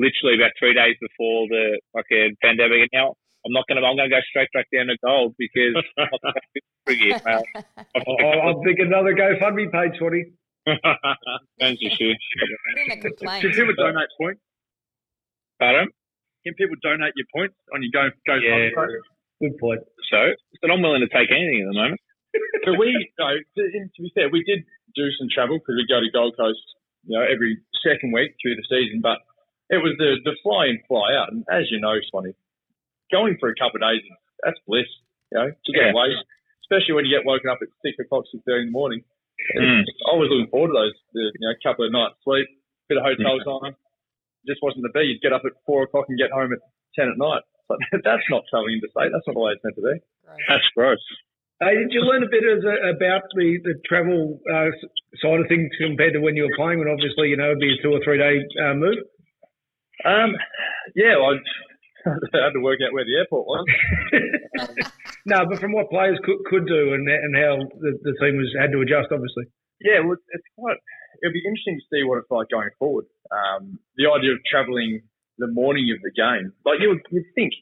[0.00, 2.88] literally about three days before the fucking pandemic.
[2.88, 6.08] And now I'm not gonna, I'm gonna go straight back down to gold because I'm
[6.08, 7.46] not gonna be for a year, mate.
[7.54, 10.32] I- I'm thinking another GoFundMe page, Swanee.
[11.60, 12.16] Thanks, you should.
[12.16, 13.42] Put in a complaint.
[13.42, 14.40] Can people donate points?
[15.58, 15.88] Pardon?
[16.44, 18.72] Can people donate your points on your go go Yeah.
[19.40, 19.80] Good point.
[20.12, 22.00] So, but I'm willing to take anything at the moment.
[22.64, 24.62] But we, no, to, and to be fair, we did
[24.94, 26.60] do some travel because we go to Gold Coast,
[27.08, 29.00] you know, every second week through the season.
[29.02, 29.18] But
[29.70, 32.34] it was the the fly in, fly out, and as you know, Swanee,
[33.10, 34.02] going for a couple of days,
[34.44, 34.90] that's bliss.
[35.32, 35.94] You know, to get Yeah.
[35.94, 36.10] away,
[36.66, 39.02] especially when you get woken up at six o'clock, six thirty in the morning.
[39.56, 39.86] Mm.
[40.12, 42.44] I was looking forward to those, the, you know, couple of nights sleep,
[42.92, 43.72] bit of hotel time.
[44.46, 45.06] Just wasn't the be.
[45.08, 46.60] You'd get up at four o'clock and get home at
[46.98, 47.40] ten at night.
[47.70, 49.12] But that's not travelling interstate.
[49.14, 49.96] That's not the way it's meant to be.
[50.50, 50.98] That's gross.
[51.62, 54.72] Hey, did you learn a bit as a, about the, the travel uh,
[55.20, 56.78] side of things compared to when you were playing?
[56.80, 58.98] When obviously, you know, it'd be a two or three day uh, move.
[60.04, 60.32] Um,
[60.94, 62.10] yeah, well, I
[62.46, 63.64] had to work out where the airport was.
[65.26, 68.48] No, but from what players could, could do and and how the, the team was
[68.56, 69.44] had to adjust, obviously.
[69.84, 70.80] Yeah, well, it's quite.
[71.20, 73.04] It'll be interesting to see what it's like going forward.
[73.28, 75.04] Um, the idea of travelling
[75.36, 77.52] the morning of the game, like you would you'd think,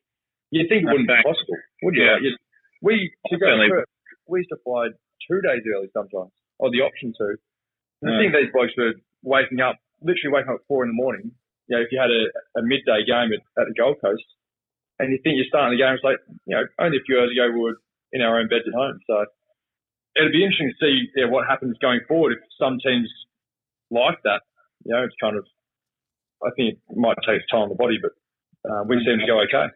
[0.54, 2.06] you'd think it wouldn't be possible, would you?
[2.06, 2.12] Yeah.
[2.14, 2.42] Like, you'd-
[2.80, 3.90] we to go to Perth,
[4.30, 4.86] we used to fly
[5.26, 6.30] two days early sometimes,
[6.62, 7.34] or the option to.
[8.02, 8.18] And I Yeah.
[8.22, 8.94] think these blokes were
[9.26, 11.34] waking up, literally waking up at four in the morning.
[11.68, 12.24] You know, if you had a,
[12.58, 14.24] a midday game at, at the Gold Coast,
[14.98, 15.94] and you think you're starting the game.
[15.94, 17.78] It's like you know, only a few hours ago we were
[18.12, 18.98] in our own beds at home.
[19.06, 19.26] So
[20.18, 23.06] it'll be interesting to see yeah, what happens going forward if some teams
[23.90, 24.42] like that.
[24.84, 25.46] You know, it's kind of
[26.42, 28.14] I think it might take time on the body, but
[28.66, 29.70] uh, we seem to go okay.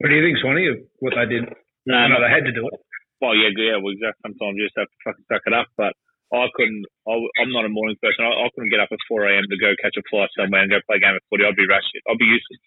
[0.00, 1.46] What do you think, Swanee, of what they did?
[1.86, 2.18] No, no.
[2.20, 2.80] they had to do it.
[3.20, 3.78] Well, yeah, yeah.
[3.78, 4.18] Well, exactly.
[4.34, 5.68] Sometimes you just have to fucking suck it up.
[5.78, 5.94] But
[6.32, 6.84] I couldn't.
[7.06, 7.12] I,
[7.44, 8.24] I'm not a morning person.
[8.24, 9.44] I, I couldn't get up at 4 a.m.
[9.52, 11.44] to go catch a flight somewhere and go play a game of footy.
[11.44, 11.84] I'd be rash.
[12.08, 12.60] I'd be useless.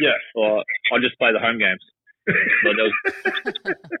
[0.00, 0.16] Yeah.
[0.34, 1.84] Or I just play the home games.
[2.64, 2.96] But there was,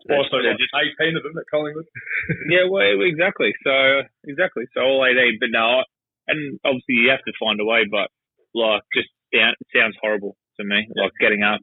[0.16, 1.88] Also, like just- 18 of them at Collingwood.
[2.52, 3.52] yeah, well, exactly.
[3.64, 4.64] So exactly.
[4.72, 5.36] So all 18.
[5.40, 5.88] But no, I-
[6.28, 7.84] and obviously you have to find a way.
[7.90, 8.08] But
[8.54, 10.86] like, just sound, sounds horrible to me.
[10.96, 11.60] Like getting up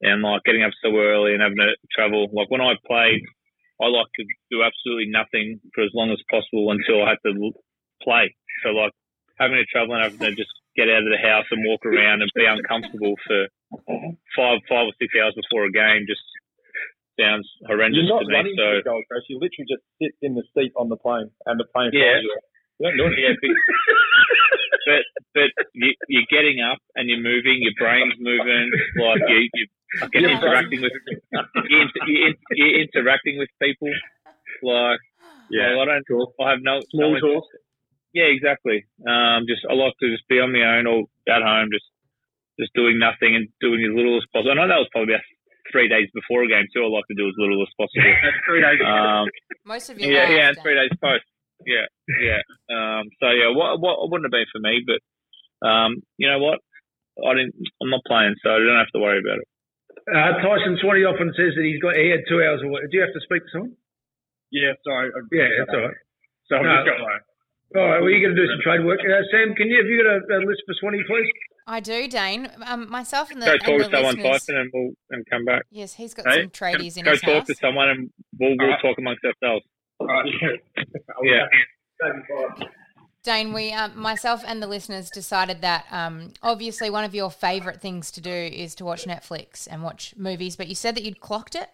[0.00, 2.28] and like getting up so early and having to travel.
[2.32, 3.20] Like when I played,
[3.82, 7.32] I like to do absolutely nothing for as long as possible until I have to
[8.02, 8.32] play.
[8.64, 8.92] So like
[9.38, 12.20] having to travel and having to just get out of the house and walk around
[12.24, 13.40] and be uncomfortable for
[14.36, 16.24] five, five or six hours before a game just
[17.20, 18.52] sounds horrendous You're not to me.
[18.56, 19.24] So Gold Coast.
[19.28, 22.20] You literally just sit in the seat on the plane, and the plane Yeah.
[22.20, 22.36] flies you.
[22.76, 23.56] You don't do anything.
[24.86, 25.00] Yeah,
[25.32, 28.68] but, but you, you're getting up and you're moving, your brain's moving,
[29.00, 29.64] like you you
[30.00, 33.88] fucking Your interacting with you inter, you in, you're interacting with people.
[34.62, 35.00] Like
[35.50, 35.76] Yeah.
[35.76, 36.34] well, I don't talk.
[36.40, 37.44] I have no Small no talk.
[38.12, 38.84] Yeah, exactly.
[39.06, 41.84] Um, just I like to just be on my own or at home, just
[42.58, 44.52] just doing nothing and doing as little as possible.
[44.52, 45.24] I know that was probably about
[45.70, 46.80] three days before a game too.
[46.84, 48.08] I like to do as little as possible.
[48.48, 48.80] three days.
[48.80, 49.28] Um,
[49.64, 51.24] Most of your yeah, yeah, and three days post.
[51.66, 51.86] Yeah,
[52.20, 52.40] yeah.
[52.72, 55.00] Um, so yeah, what what wouldn't have been for me, but
[55.66, 56.60] um, you know what?
[57.20, 57.54] I didn't.
[57.82, 59.48] I'm not playing, so I don't have to worry about it.
[60.06, 62.86] Uh, Tyson Swanee often says that he's got he had two hours of work.
[62.90, 63.74] Do you have to speak to someone?
[64.54, 65.10] Yeah, sorry.
[65.10, 65.98] I- Yeah, that's all right.
[66.48, 66.76] So I've No.
[66.76, 67.18] just got my.
[67.74, 69.00] All right, well, you're going to do some trade work.
[69.02, 71.26] Uh, Sam, can you have you got a, a list for Swanee, please?
[71.66, 72.48] I do, Dane.
[72.64, 74.16] Um, myself and the, Go and talk to someone.
[74.22, 75.62] Tyson, and we'll and come back.
[75.70, 77.46] Yes, he's got Hey, some tradies in Go his talk house.
[77.48, 78.80] to someone, and we'll, we'll Alright.
[78.82, 79.66] talk amongst ourselves.
[79.98, 80.26] All right,
[81.24, 81.46] Yeah.
[83.26, 87.80] Dane, we, um, myself and the listeners decided that um, obviously one of your favourite
[87.80, 91.18] things to do is to watch Netflix and watch movies, but you said that you'd
[91.18, 91.68] clocked it.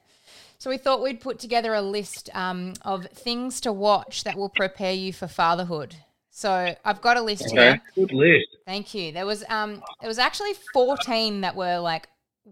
[0.56, 4.48] So we thought we'd put together a list um, of things to watch that will
[4.48, 5.94] prepare you for fatherhood.
[6.30, 7.64] So I've got a list Okay.
[7.64, 7.82] here.
[7.96, 8.46] Good list.
[8.64, 9.12] Thank you.
[9.12, 12.08] There was um there was actually 14 that were like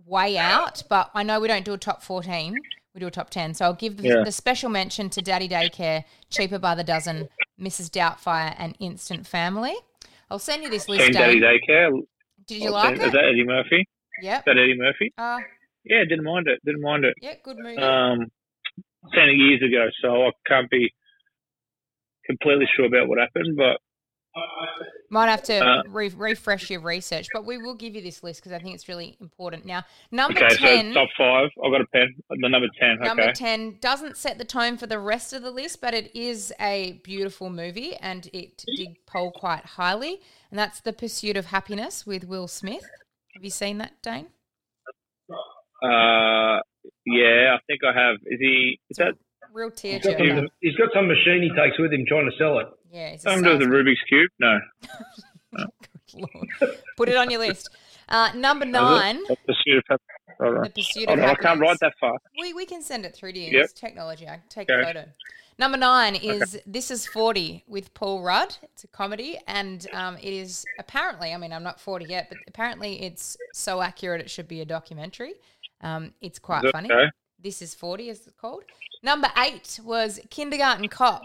[0.07, 2.63] way out, but I know we don't do a top 14.
[2.95, 3.55] We do a top 10.
[3.55, 4.23] So I'll give the, Yeah.
[4.25, 7.29] the special mention to Daddy Daycare, Cheaper by the Dozen,
[7.61, 7.89] Mrs.
[7.91, 9.75] Doubtfire, and Instant Family.
[10.31, 11.91] I'll send you this list, Team Daddy Daycare.
[12.47, 13.87] Did you I'll like send- Is that Eddie Murphy?
[14.23, 14.39] Yeah.
[14.39, 15.13] Is that Eddie Murphy?
[15.17, 15.39] Uh,
[15.85, 16.61] Yeah, didn't mind it.
[16.65, 17.15] Didn't mind it.
[17.23, 17.77] yeah, good movie.
[17.79, 18.27] Um,
[19.15, 20.93] seen it years ago, so I can't be
[22.27, 23.81] completely sure about what happened, but
[25.13, 28.41] Might have to uh, re- refresh your research, but we will give you this list
[28.41, 29.65] because I think it's really important.
[29.65, 30.55] Now, number okay.
[30.55, 30.95] 10.
[30.95, 31.49] So top five.
[31.65, 32.15] I've got a pen.
[32.29, 33.01] The number ten.
[33.01, 33.33] Number okay.
[33.33, 37.01] 10 doesn't set the tone for the rest of the list, but it is a
[37.03, 40.21] beautiful movie and it did poll quite highly.
[40.51, 42.85] And that's The Pursuit of Happiness with Will Smith.
[43.35, 44.29] Have you seen that, Dane?
[45.83, 46.61] Uh,
[47.05, 48.17] yeah, I think I have.
[48.27, 48.79] Is he?
[48.91, 49.15] Is that
[49.53, 52.61] Real He's got, some, he's got some machine he takes with him trying to sell
[52.61, 52.69] it.
[52.91, 53.67] Yeah, it's a with the.
[53.67, 54.31] Rubik's cube?
[54.39, 54.59] No.
[56.15, 56.79] Lord.
[56.97, 57.71] Put it on your list.
[58.09, 60.37] Uh, number nine, The pursuit of happiness.
[60.41, 60.63] Hold on.
[60.65, 62.19] The Pursuit of on, I can't write that fast.
[62.41, 63.51] We, we can send it through to you.
[63.59, 63.65] Yep.
[63.65, 64.27] It's technology.
[64.27, 65.05] I can take a photo.
[65.59, 68.57] Number nine is This is 40 with Paul Rudd.
[68.63, 72.39] It's a comedy, and um, it is apparently, I mean, I'm not 40 yet, but
[72.49, 75.35] apparently it's so accurate it should be a documentary.
[75.83, 76.91] Um, it's quite funny.
[76.91, 77.11] okay?
[77.39, 78.65] This is 40, is it called?
[79.03, 81.23] Number eight was Kindergarten Cop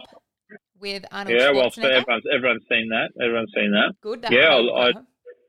[0.79, 3.09] with Arnold Yeah, well, everyone's everyone's seen that.
[3.23, 3.93] Everyone's seen that.
[4.01, 4.25] Good.
[4.29, 4.97] Yeah, one.
[4.97, 4.99] I,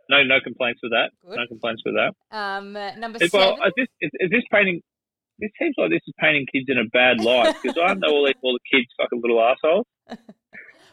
[0.08, 1.10] no no complaints with that.
[1.26, 1.36] Good.
[1.36, 2.12] No complaints with that.
[2.36, 3.56] Um, uh, number Is, seven.
[3.58, 4.80] well, is this is, is this painting?
[5.38, 8.24] This seems like this is painting kids in a bad light because I know all
[8.26, 9.86] these all the kids fucking little assholes.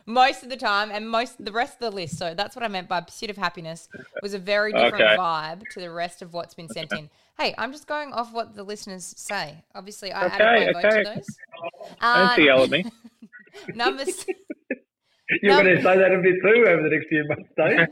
[0.06, 2.18] most of the time and most the rest of the list.
[2.18, 3.88] So that's what I meant by Pursuit of Happiness
[4.22, 5.16] was a very different Okay.
[5.18, 7.10] vibe to the rest of what's been sent in.
[7.36, 9.64] Hey, I'm just going off what the listeners say.
[9.74, 11.28] Obviously, I Okay, added my vote to those.
[12.00, 12.86] Don't Uh, yell at me.
[13.76, 14.26] number s-
[15.42, 17.88] You're Num- going to say that a bit too over the next few months, Dave.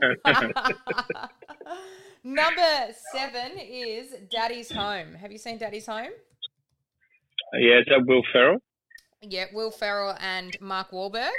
[2.24, 5.14] number seven is Daddy's Home.
[5.14, 6.10] Have you seen Daddy's Home?
[7.54, 8.58] Uh, yeah, is that Will Ferrell?
[9.22, 11.30] Yeah, Will Ferrell and Mark Wahlberg.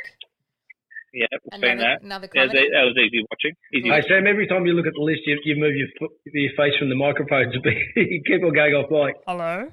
[1.13, 2.01] Yeah, I've seen that.
[2.01, 2.67] another yeah, comedy?
[2.73, 3.53] that was easy watching.
[3.73, 4.09] Easy Hey, watching.
[4.09, 5.87] Sam, every time you look at the list, you, you move your,
[6.33, 9.69] your face from the microphone to be, you keep on going off like, Hello.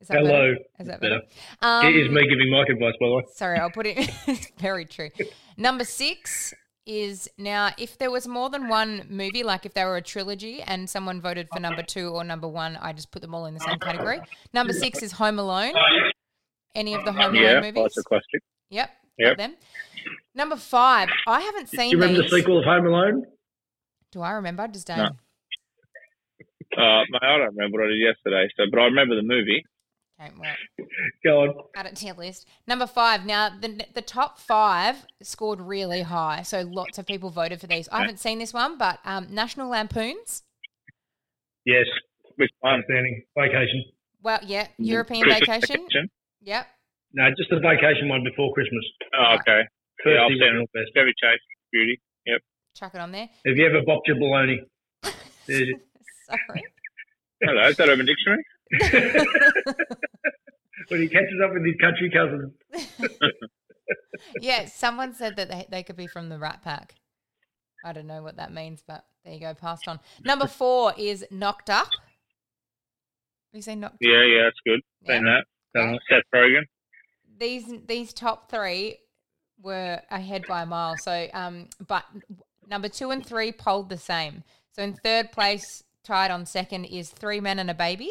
[0.00, 0.30] Is that hello.
[0.30, 0.56] better?
[0.80, 1.20] Is that Better.
[1.20, 1.26] better?
[1.62, 3.22] Um, it is me giving mic advice, by the way.
[3.34, 3.96] Sorry, I'll put it.
[4.26, 5.08] it's very true.
[5.56, 6.52] Number six
[6.84, 10.60] is now if there was more than one movie, like if they were a trilogy
[10.62, 13.54] and someone voted for number two or number one, I just put them all in
[13.54, 14.20] the same category.
[14.52, 15.72] Number six is Home Alone.
[16.74, 17.82] Any of the Home Alone Yeah, movies?
[17.82, 18.40] that's a question.
[18.70, 18.90] Yep.
[19.18, 19.38] Yep.
[19.38, 19.56] Them.
[20.34, 21.08] Number five.
[21.26, 21.90] I haven't seen.
[21.90, 22.30] Do you remember these.
[22.30, 23.24] the sequel of Home Alone?
[24.12, 24.68] Do I remember?
[24.68, 24.98] Does Dane?
[24.98, 25.04] No.
[26.76, 29.64] Uh, mate, I don't remember what I did yesterday, so but I remember the movie.
[30.18, 30.86] Okay, well,
[31.24, 31.54] Go on.
[31.74, 32.46] add it to your list.
[32.66, 33.26] Number five.
[33.26, 37.86] Now, the the top five scored really high, so lots of people voted for these.
[37.92, 40.42] I haven't seen this one, but um, National Lampoons.
[41.66, 41.84] Yes.
[42.36, 42.80] Which one?
[42.80, 43.24] Outstanding.
[43.36, 43.84] Vacation.
[44.22, 46.08] Well, yeah, European Christmas Vacation.
[46.42, 46.66] Yep.
[47.12, 48.84] No, just the vacation one before Christmas.
[49.18, 49.62] Oh, okay.
[50.02, 50.70] First yeah, I've seen it.
[50.72, 50.90] best.
[50.94, 51.40] Chevy Chase,
[51.72, 52.00] Beauty.
[52.26, 52.40] Yep.
[52.74, 53.28] Chuck it on there.
[53.46, 54.58] Have you ever bopped your baloney?
[55.46, 56.62] Sorry.
[57.42, 58.42] Hello, is that Urban Dictionary?
[60.88, 62.52] when he catches up with his country cousins.
[64.40, 66.94] yeah, someone said that they, they could be from the Rat Pack.
[67.84, 69.54] I don't know what that means, but there you go.
[69.54, 70.00] Passed on.
[70.24, 71.88] Number four is Knocked Up.
[73.52, 74.80] You say Knocked Yeah, yeah, that's good.
[75.06, 75.44] Seen that.
[75.78, 75.98] Okay.
[76.10, 76.62] Seth Rogen.
[77.38, 78.98] These these top three
[79.62, 80.96] were ahead by a mile.
[80.96, 82.04] So, um, but
[82.68, 84.42] number two and three polled the same.
[84.72, 88.10] So in third place, tied on second, is Three Men and a Baby.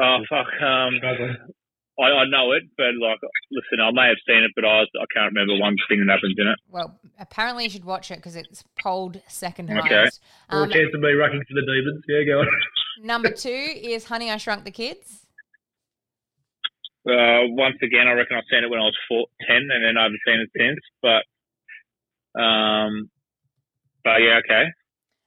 [0.00, 0.46] Oh fuck.
[0.62, 1.00] Um,
[2.00, 3.18] I, I know it, but like,
[3.50, 6.34] listen, I may have seen it, but I I can't remember one thing that happens
[6.38, 6.58] in it.
[6.70, 9.80] Well, apparently you should watch it because it's polled second Okay.
[9.88, 10.22] highest.
[10.50, 12.02] Or Um, a chance of me rucking for the demons.
[12.08, 12.48] Yeah, go on.
[13.02, 15.26] number two is Honey, I Shrunk the Kids.
[17.04, 19.96] Uh, once again, I reckon I've seen it when I was four, 10, and then
[19.98, 20.78] I haven't seen it since.
[21.02, 23.10] But, um,
[24.04, 24.64] but yeah, okay.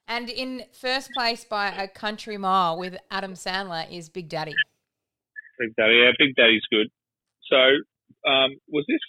[0.08, 4.54] And in first place by a country mile with Adam Sandler is Big Daddy.
[5.60, 6.88] Big Daddy, yeah, Big Daddy's good.
[7.50, 7.58] So,
[8.30, 9.00] um, was this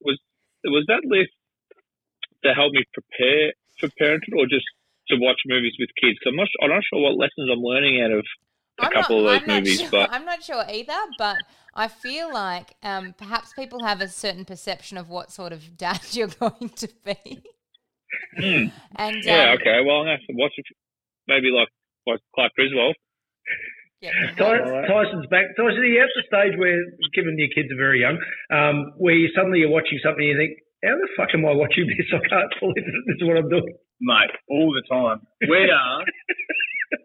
[0.00, 0.18] was
[0.64, 1.30] was that list
[2.44, 4.66] to help me prepare for parenthood, or just
[5.08, 6.18] to watch movies with kids?
[6.20, 8.24] 'Cause I'm not, I'm not sure what lessons I'm learning out of
[8.78, 11.36] a I'm couple not, of I'm those movies, sure, but I'm not sure either, but
[11.74, 16.00] I feel like um, perhaps people have a certain perception of what sort of dad
[16.12, 17.42] you're going to be.
[18.36, 18.68] Hmm.
[18.96, 19.80] And yeah, um, okay.
[19.84, 20.66] Well, I'm gonna have to watch it.
[21.26, 21.68] Maybe like
[22.06, 22.96] like Clark Griswold.
[24.00, 25.56] yeah, Tyson's back.
[25.56, 26.78] Tyson, are you at the stage where,
[27.14, 28.18] given your kids are very young,
[28.50, 31.52] um, where you suddenly you're watching something and you think, how the fuck am I
[31.52, 32.06] watching this?
[32.12, 33.74] I can't believe that this is what I'm doing.
[34.00, 35.26] mate, all the time.
[35.48, 36.04] We are,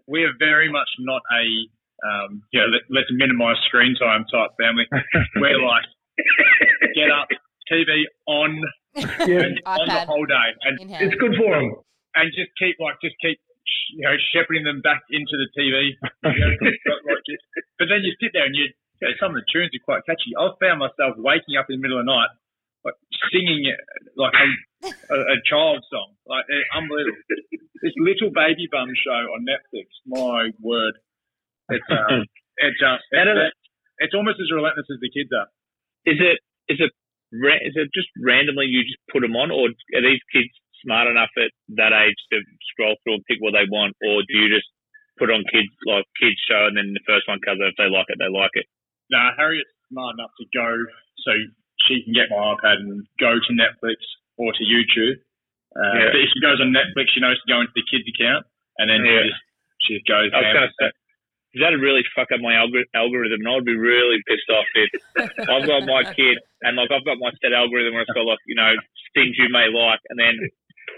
[0.08, 1.44] we are very much not a,
[2.06, 4.86] um, you know, let, let's minimise screen time type family.
[5.36, 5.86] We're like,
[6.96, 7.30] get up,
[7.72, 8.62] TV on,
[8.96, 10.76] and on the whole day, and.
[11.08, 11.70] It's good for them.
[12.16, 13.40] and just keep like just keep
[13.96, 15.96] you know shepherding them back into the TV.
[16.22, 16.54] You know,
[17.08, 17.44] like, just-
[17.80, 20.06] but then you sit there and you, you know, some of the tunes are quite
[20.06, 20.36] catchy.
[20.38, 22.30] I've found myself waking up in the middle of the night,
[22.86, 22.94] like
[23.34, 23.82] singing uh,
[24.22, 24.48] like a,
[24.86, 27.18] a, a child song, like uh, unbelievable.
[27.82, 29.90] This little baby bum show on Netflix.
[30.06, 30.94] My word,
[31.74, 32.22] it's uh,
[32.62, 33.58] it's just it's,
[33.98, 35.50] it's almost as relentless as the kids are.
[36.06, 36.38] Is it
[36.70, 37.01] is it ra-
[37.32, 40.52] is it just randomly you just put them on, or are these kids
[40.84, 42.42] smart enough at that age to
[42.74, 44.68] scroll through and pick what they want, or do you just
[45.20, 47.88] put on kids like kids show and then the first one comes out if they
[47.92, 48.66] like it, they like it.
[49.14, 50.68] Now, Harriet's smart enough to go
[51.22, 51.32] so
[51.88, 54.02] she can get my iPad and go to Netflix
[54.38, 55.20] or to YouTube.
[55.78, 56.16] Uh, Yeah.
[56.26, 58.46] If she goes on Netflix, she knows to go into the kids' account,
[58.80, 59.22] and then Yeah.
[59.24, 59.42] she just
[59.82, 60.30] she goes.
[60.34, 60.90] I was going to say,
[61.60, 64.90] that'd really fuck up my algor- algorithm, and I'd be really pissed off if
[65.52, 68.40] I've got my kid and like I've got my set algorithm where it's got like
[68.48, 68.72] you know
[69.14, 70.36] things you may like, and then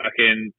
[0.03, 0.53] I can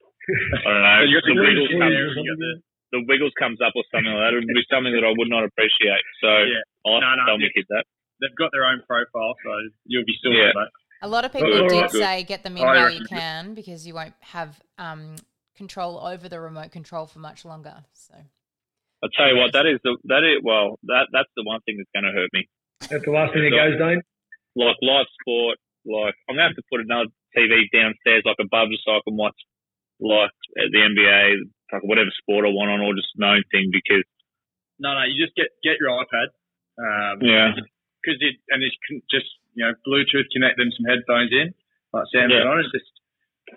[0.65, 2.57] I don't know So the the wiggles Wiggles comes, there or something?
[2.95, 4.33] the wiggles comes up or something like that.
[4.35, 6.05] It would be something that I would not appreciate.
[6.23, 6.63] So Yeah.
[6.87, 7.85] I'll No, have no, tell my it's- kid that.
[8.23, 9.51] They've got their own profile, so
[9.87, 10.53] you'll be still Yeah.
[10.55, 10.69] mate.
[11.03, 12.01] A lot of people Oh, did good.
[12.01, 15.17] say get them in I while you can because you won't have um,
[15.57, 17.85] control over the remote control for much longer.
[17.93, 18.15] So
[19.05, 21.77] I'll tell you what, that is the that is well that that's the one thing
[21.77, 22.49] that's going to hurt me.
[22.89, 24.01] That's the last thing that goes, Dane.
[24.57, 28.81] like live sport, like I'm gonna have to put another TV downstairs, like above, just
[28.89, 29.37] so I can watch
[30.01, 34.09] like uh, the NBA, like whatever sport I want on, or just known thing because
[34.81, 36.33] No, no, you just get get your iPad.
[36.81, 37.53] Um, yeah,
[38.01, 41.53] because it and it can just you know Bluetooth connect them some headphones in,
[41.93, 42.41] like Sam Yeah.
[42.41, 42.89] said on, and just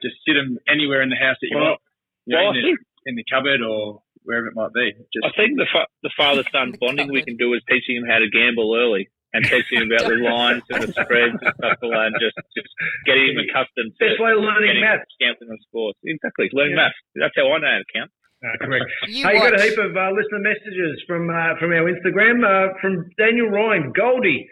[0.04, 1.82] just sit them anywhere in the house that you Well, want,
[2.28, 2.78] you know, well, I in, the,
[3.10, 4.92] in the cupboard or wherever it might be.
[5.16, 8.06] Just I think the fa- the father son bonding we can do is teaching him
[8.06, 11.80] how to gamble early and teaching him about the lines and the spreads and stuff
[11.80, 12.68] like that, and just just
[13.08, 15.08] getting him accustomed to Best way of learning getting maths.
[15.24, 15.98] gambling and sports.
[16.04, 16.92] Exactly, learn Yeah.
[16.92, 17.00] maths.
[17.16, 18.12] That's how I know how to count.
[18.44, 18.86] Ah, correct.
[19.10, 22.76] you hey, got a heap of uh, listener messages from uh, from our Instagram uh,
[22.84, 23.92] from Daniel Ryan.
[23.96, 24.46] Goldie,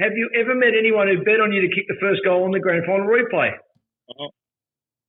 [0.00, 2.52] have you ever met anyone who bet on you to kick the first goal on
[2.54, 3.50] the grand final replay?
[4.18, 4.30] Oh,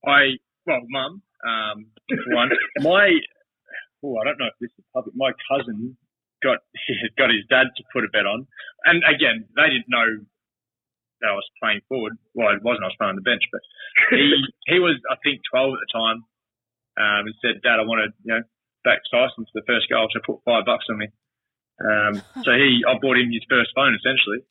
[0.05, 1.85] I well, mum, um,
[2.35, 2.49] one
[2.81, 3.11] my.
[4.03, 5.15] Oh, I don't know if this is public.
[5.15, 5.97] My cousin
[6.43, 6.59] got
[7.17, 8.47] got his dad to put a bet on,
[8.85, 10.05] and again, they didn't know
[11.21, 12.13] that I was playing forward.
[12.33, 12.85] Well, it wasn't.
[12.85, 13.61] I was playing on the bench, but
[14.11, 14.33] he
[14.67, 16.19] he was I think 12 at the time,
[17.01, 18.43] um, and said, "Dad, I want to you know
[18.85, 21.07] back Tyson for the first goal, so put five bucks on me."
[21.77, 24.41] Um, so he, I bought him his first phone essentially.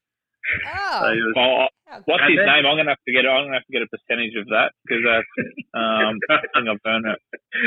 [0.62, 1.68] Oh, So he was, Well,
[2.06, 2.64] what's And his then- name?
[2.66, 3.26] I'm gonna have to get.
[3.26, 5.30] I'm gonna have to get a percentage of that because that's.
[5.74, 7.20] Um, I think I've earned it.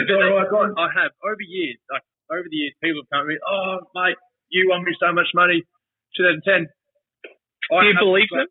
[0.10, 3.30] So I, got, I have over years, like over the years, people have come to
[3.34, 4.18] me, oh mate,
[4.50, 5.64] you won me so much money.
[6.18, 6.66] 2010.
[6.66, 8.48] Do you have- believe them?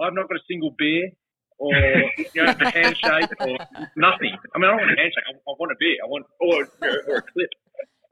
[0.00, 1.10] I've not got a single beer
[1.58, 3.54] or you know, a handshake or
[3.96, 4.34] nothing.
[4.54, 5.24] I mean, I don't want a handshake.
[5.30, 5.96] I, I want a beer.
[6.02, 6.66] I want or,
[7.06, 7.50] or a clip.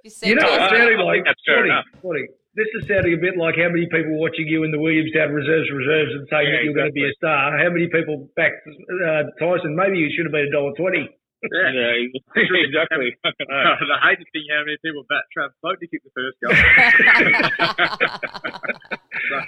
[0.05, 1.85] you, You know, it's sounding I like think that's fair Scotty, enough.
[1.99, 5.33] Scotty, this is sounding a bit like how many people watching you in the Williamstown
[5.33, 7.57] reserves reserves and saying Yeah, that you're going to be a star.
[7.59, 9.75] How many people backed uh, Tyson?
[9.77, 11.09] Maybe you should have been a dollar twenty.
[11.43, 11.75] Yeah.
[11.75, 12.07] Yeah,
[12.39, 13.19] exactly.
[13.19, 16.55] the hated thing, how many people bat Trav Cloke to kick the first goal.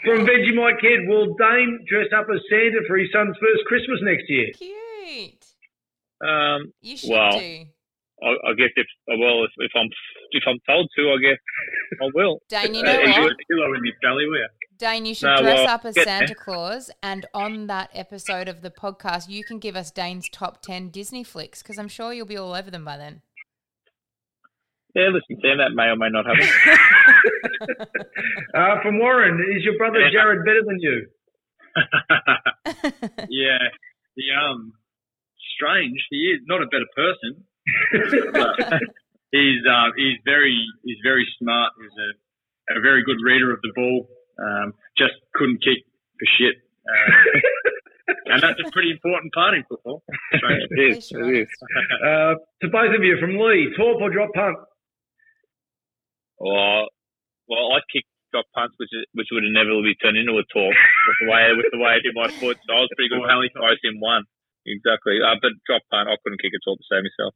[0.05, 4.28] From Vegemite Kid, will Dane dress up as Santa for his son's first Christmas next
[4.28, 4.46] year?
[4.55, 5.44] Cute.
[6.26, 7.64] Um, You should Well, do.
[8.25, 9.89] I, I guess if well, if, if I'm
[10.33, 11.39] if I'm told to, I guess
[12.03, 12.41] I will.
[12.49, 13.16] Dane, you Uh, know you what?
[13.16, 14.49] got a pillow in your belly, will you?
[14.79, 16.35] Dane, you should No, dress well, up as Santa there.
[16.35, 20.89] Claus, and on that episode of the podcast, you can give us Dane's top ten
[20.91, 23.22] Disney flicks because I'm sure you'll be all over them by then.
[24.95, 26.49] Yeah, listen, Sam, that may or may not happen.
[28.55, 30.11] Uh, from Warren, is your brother Yeah.
[30.12, 31.07] Jared better than you?
[33.29, 33.59] yeah,
[34.14, 34.72] he um,
[35.57, 35.99] strange.
[36.11, 37.45] He is not a better person.
[38.32, 38.80] But
[39.32, 41.72] he's uh, he's very he's very smart.
[41.80, 44.08] He's a, a very good reader of the ball.
[44.38, 45.84] Um, just couldn't kick
[46.18, 46.56] for shit.
[46.84, 50.02] Uh, and that's a pretty important part in football.
[50.32, 51.10] It is.
[51.12, 51.48] It is.
[52.04, 54.56] Uh, to both of you, from Lee, torp or drop punt?
[56.38, 56.84] Well,
[57.48, 61.16] well, I kicked drop punts, which is, which would inevitably turn into a torp with
[61.22, 62.58] the way with the way I did my foot.
[62.66, 63.24] So I was pretty good.
[63.24, 64.24] Or Pally close in one.
[64.66, 65.20] Exactly.
[65.20, 67.32] Uh, but drop punt, I couldn't kick a torp to save myself.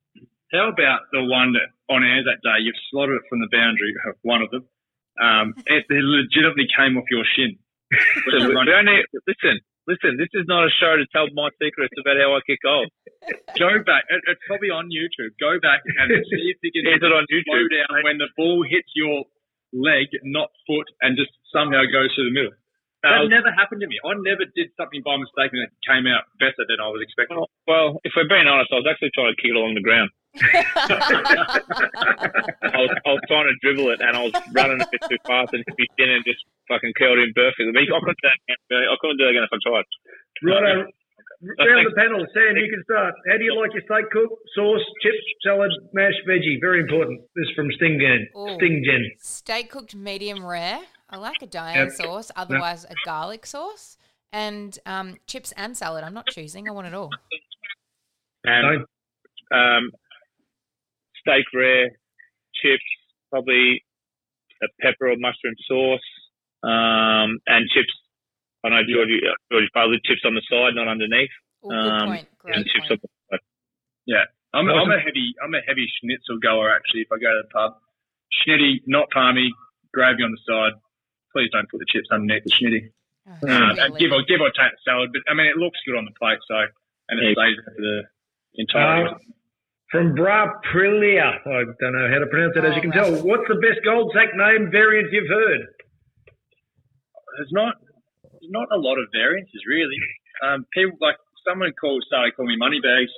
[0.53, 3.93] How about the one that on air that day you've slotted it from the boundary,
[4.09, 4.65] of one of them.
[5.21, 7.61] Um, it, it legitimately came off your shin.
[8.29, 10.21] So we we only, listen, listen.
[10.21, 12.93] This is not a show to tell my secrets about how I kick goals.
[13.57, 14.05] Go back.
[14.13, 15.33] It, it's probably on YouTube.
[15.41, 17.73] Go back and see if you can Is it on slow YouTube?
[17.73, 19.25] down when the ball hits your
[19.73, 22.57] leg, not foot, and just somehow goes through the middle.
[23.03, 23.95] That Uh, never happened to me.
[24.03, 27.39] I never did something by mistake and it came out better than I was expecting.
[27.39, 29.87] Well, well, if we're being honest, I was actually trying to kick it along the
[29.87, 30.11] ground.
[30.39, 31.59] I
[32.83, 35.55] was, I was trying to dribble it and I was running a bit too fast
[35.55, 37.71] and hit my chin and just fucking curled in perfectly.
[37.71, 38.59] But I couldn't do that again.
[38.91, 39.87] I couldn't do that again if I tried.
[40.43, 40.91] Righto.
[41.39, 42.27] Round the panel.
[42.35, 43.15] Sam, you can start.
[43.31, 44.27] How do you like your steak cook?
[44.59, 46.59] Sauce, chips, salad, mashed veggie.
[46.61, 47.23] Very important.
[47.39, 48.27] This is from Sting Gen.
[48.35, 48.59] Ooh.
[48.59, 49.07] Sting Gen.
[49.23, 50.83] Steak cooked medium rare.
[51.11, 51.93] I like a Diane Yep.
[51.97, 53.97] sauce, otherwise a garlic sauce,
[54.33, 56.05] and um, chips and salad.
[56.05, 56.69] I'm not choosing.
[56.69, 57.11] I want it all.
[58.45, 58.85] And
[59.53, 59.91] um,
[61.21, 61.89] steak rare,
[62.63, 62.85] chips,
[63.31, 63.83] probably
[64.63, 66.09] a pepper or mushroom sauce,
[66.63, 67.93] um, and chips.
[68.65, 71.31] I know Georgie, uh, Georgie probably chips on the side, not underneath.
[71.63, 72.29] Oh, good Um, point.
[72.45, 72.93] and Great chips point.
[72.93, 73.41] on the side.
[74.07, 77.03] Yeah, I'm, I'm a heavy, I'm a heavy schnitzel goer actually.
[77.03, 77.79] If I go to the pub,
[78.43, 79.51] schnitty, not palmy,
[79.95, 80.73] gravy on the side.
[81.33, 82.91] Please don't put the chips underneath the schnitty.
[83.29, 85.47] Oh, Uh, that'd and be give or give or take the salad, but I mean
[85.47, 86.57] it looks good on the plate, so
[87.09, 87.33] and it Yeah.
[87.37, 87.97] stays for the
[88.55, 89.09] entire.
[89.09, 89.19] Uh,
[89.91, 91.41] from Bra Prilia.
[91.47, 93.09] I don't know how to pronounce it, as you can tell.
[93.25, 95.67] What's the best Goldsack name variant you've heard?
[97.37, 97.75] there's not
[98.33, 99.97] there's not a lot of variances really.
[100.43, 101.17] Um, people like
[101.47, 103.11] someone called started calling me money bags.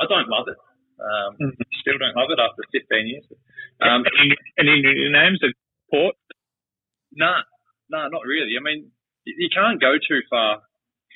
[0.00, 0.56] I don't love it.
[1.00, 3.24] Um, still don't love it after 15 years.
[3.80, 5.40] Um, Any, any new names?
[5.44, 5.48] A
[5.90, 6.16] port?
[7.12, 7.42] nah,
[7.90, 8.54] nah, not really.
[8.58, 8.90] I mean,
[9.24, 10.62] you, you can't go too far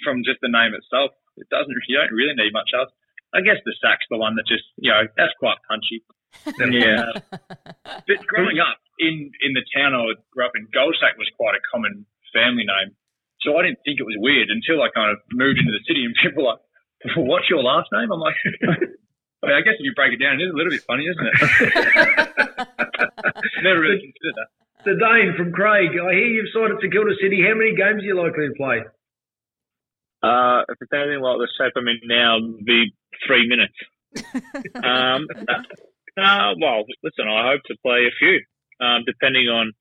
[0.05, 1.13] from just the name itself.
[1.37, 1.73] It doesn't.
[1.89, 2.91] You don't really need much else.
[3.33, 6.03] I guess the sack's the one that just you know that's quite punchy.
[6.71, 7.11] Yeah.
[7.11, 7.43] Uh,
[8.07, 11.63] but growing up in in the town I grew up in, Goldsack was quite a
[11.67, 12.95] common family name.
[13.43, 16.05] So I didn't think it was weird until I kind of moved into the city
[16.07, 16.63] and people were like,
[17.17, 18.39] "What's your last name?" I'm like,
[19.43, 21.09] I, mean, I guess if you break it down, it is a little bit funny,
[21.09, 21.35] isn't it?
[23.65, 24.60] Never really considered that.
[24.85, 25.91] The Dane from Craig.
[25.93, 27.45] I hear you've signed at St Kilda City.
[27.45, 28.81] How many games are you likely to play?
[30.23, 32.93] Uh, if it's anything like the shape I'm in now, it'd be
[33.27, 33.77] three minutes.
[34.81, 35.29] um,
[36.17, 38.41] uh, well, listen, I hope to play a few,
[38.81, 39.73] um, depending on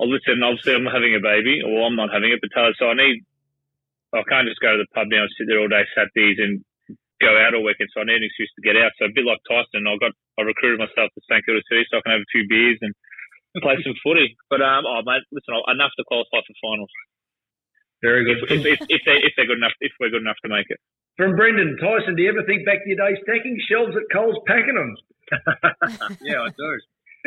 [0.00, 2.88] oh, listen, obviously I'm having a baby, or I'm not having it, but Taylor, so
[2.88, 3.20] I need,
[4.16, 6.64] I can't just go to the pub now and sit there all day Saturdays and
[7.20, 8.96] go out all weekend, so I need an excuse to get out.
[8.96, 12.00] So a bit like Tyson, I got, I recruited myself to St Kilda City so
[12.00, 12.96] I can have a few beers and
[13.58, 14.38] play some footy.
[14.46, 16.92] But um, oh mate, listen, enough to qualify for finals.
[17.98, 18.38] Very good.
[18.46, 20.78] If, if, if, they, if they're good enough, if we're good enough to make it.
[21.18, 24.40] From Brendan Tyson, do you ever think back to your days stacking shelves at Coles,
[24.46, 24.96] packing them?
[26.24, 26.70] yeah, I do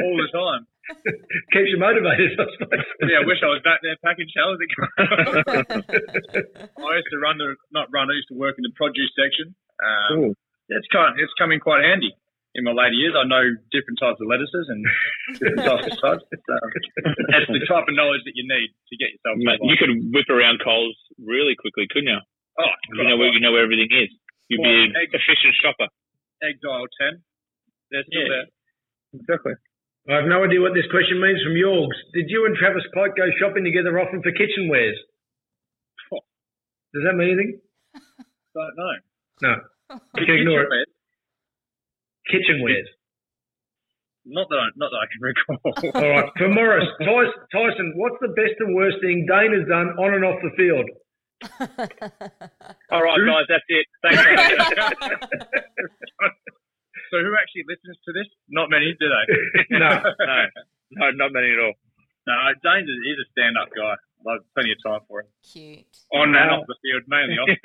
[0.01, 0.65] all the time.
[1.53, 2.83] Keeps you motivated, I suppose.
[3.05, 4.89] Yeah, I wish I was back there packing shelves again.
[6.73, 8.09] I used to run the not run.
[8.09, 9.53] I used to work in the produce section.
[9.79, 10.33] Um, Cool.
[10.69, 12.15] It's kind it's coming quite handy
[12.55, 13.13] in my later years.
[13.17, 13.41] I know
[13.73, 14.79] different types of lettuces and
[15.39, 16.19] different types of stuff.
[16.31, 19.35] It's, um, the type of knowledge that you need to get yourself.
[19.41, 22.21] Mate, you could whip around Coles really quickly, couldn't you?
[22.59, 24.09] Oh, You know where you know where everything is.
[24.49, 25.89] You'd be an egg- efficient shopper.
[26.45, 27.23] egg dial ten.
[27.89, 28.29] They're still Yeah.
[28.29, 28.47] there.
[29.21, 29.53] Exactly.
[30.09, 31.95] I have no idea what this question means from Yorgs.
[32.13, 34.97] Did you and Travis Pike go shopping together often for kitchenwares?
[36.93, 37.61] Does that mean anything?
[37.95, 37.99] I
[38.53, 38.93] Don't know.
[39.41, 39.97] No.
[40.17, 40.87] You can ignore it.
[42.29, 42.83] Kitchenware?
[42.83, 42.91] Kitchenwares.
[44.25, 45.59] Not that I, not that I can recall.
[45.99, 46.31] All right.
[46.37, 50.23] For Morris, Tyson, Tyson, what's the best and worst thing Dane has done on and
[50.23, 50.87] off the field?
[52.87, 53.85] All right, guys, that's it.
[53.99, 54.23] Thanks.
[57.11, 58.27] so who actually listens to this?
[58.47, 59.25] Not many, do they?
[59.79, 59.89] No.
[59.91, 60.39] no,
[60.91, 61.73] no, not many at all.
[62.25, 63.95] No, Dane's is a stand-up guy.
[64.23, 65.27] I've plenty of time for him.
[65.43, 65.85] Cute.
[66.13, 67.49] On and off the field, mainly off.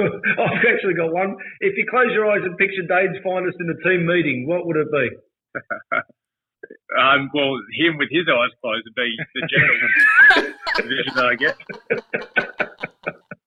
[0.42, 1.36] I've actually got one.
[1.60, 4.76] If you close your eyes and picture Dane's finest in a team meeting, what would
[4.76, 5.06] it be?
[6.98, 9.78] um, well, him with his eyes closed would be the general
[10.88, 11.56] vision that I get.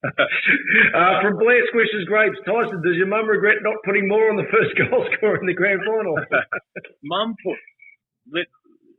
[0.03, 4.47] Uh, from Blair Squishes Grapes, Tyson, does your mum regret not putting more on the
[4.51, 6.15] first goal scorer in the grand final?
[7.03, 7.57] Mum put
[8.31, 8.47] lit,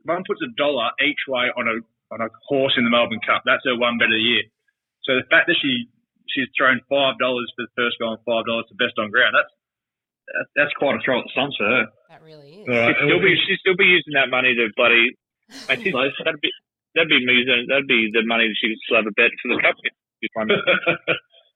[0.05, 1.81] Mum puts a dollar each way on a
[2.11, 3.41] on a horse in the Melbourne Cup.
[3.45, 4.43] That's her one bet of the year.
[5.05, 5.89] So the fact that she
[6.29, 9.33] she's thrown five dollars for the first goal and five dollars for best on ground,
[9.37, 9.53] that's
[10.29, 11.85] that, that's quite a throw at the sun for her.
[12.09, 12.65] That really is.
[12.65, 12.95] All right.
[13.05, 15.13] she'll be she'd still be using that money to bloody.
[15.69, 15.93] mate, she's-
[16.25, 16.49] that'd be
[16.97, 19.53] that'd be using that'd be the money that she could still have a bet for
[19.53, 19.75] the cup.
[20.21, 20.57] She's won it.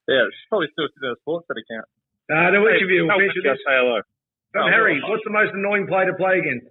[0.10, 1.86] Yeah, she's probably still sitting in a sports bet account.
[2.30, 4.02] Uh, to each of you, we'll finish with just say hello.
[4.54, 6.66] From Oh, Harry, what's the most annoying player to play against?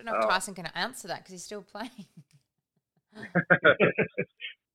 [0.00, 1.90] I don't know if Tyson can answer that because he's still playing.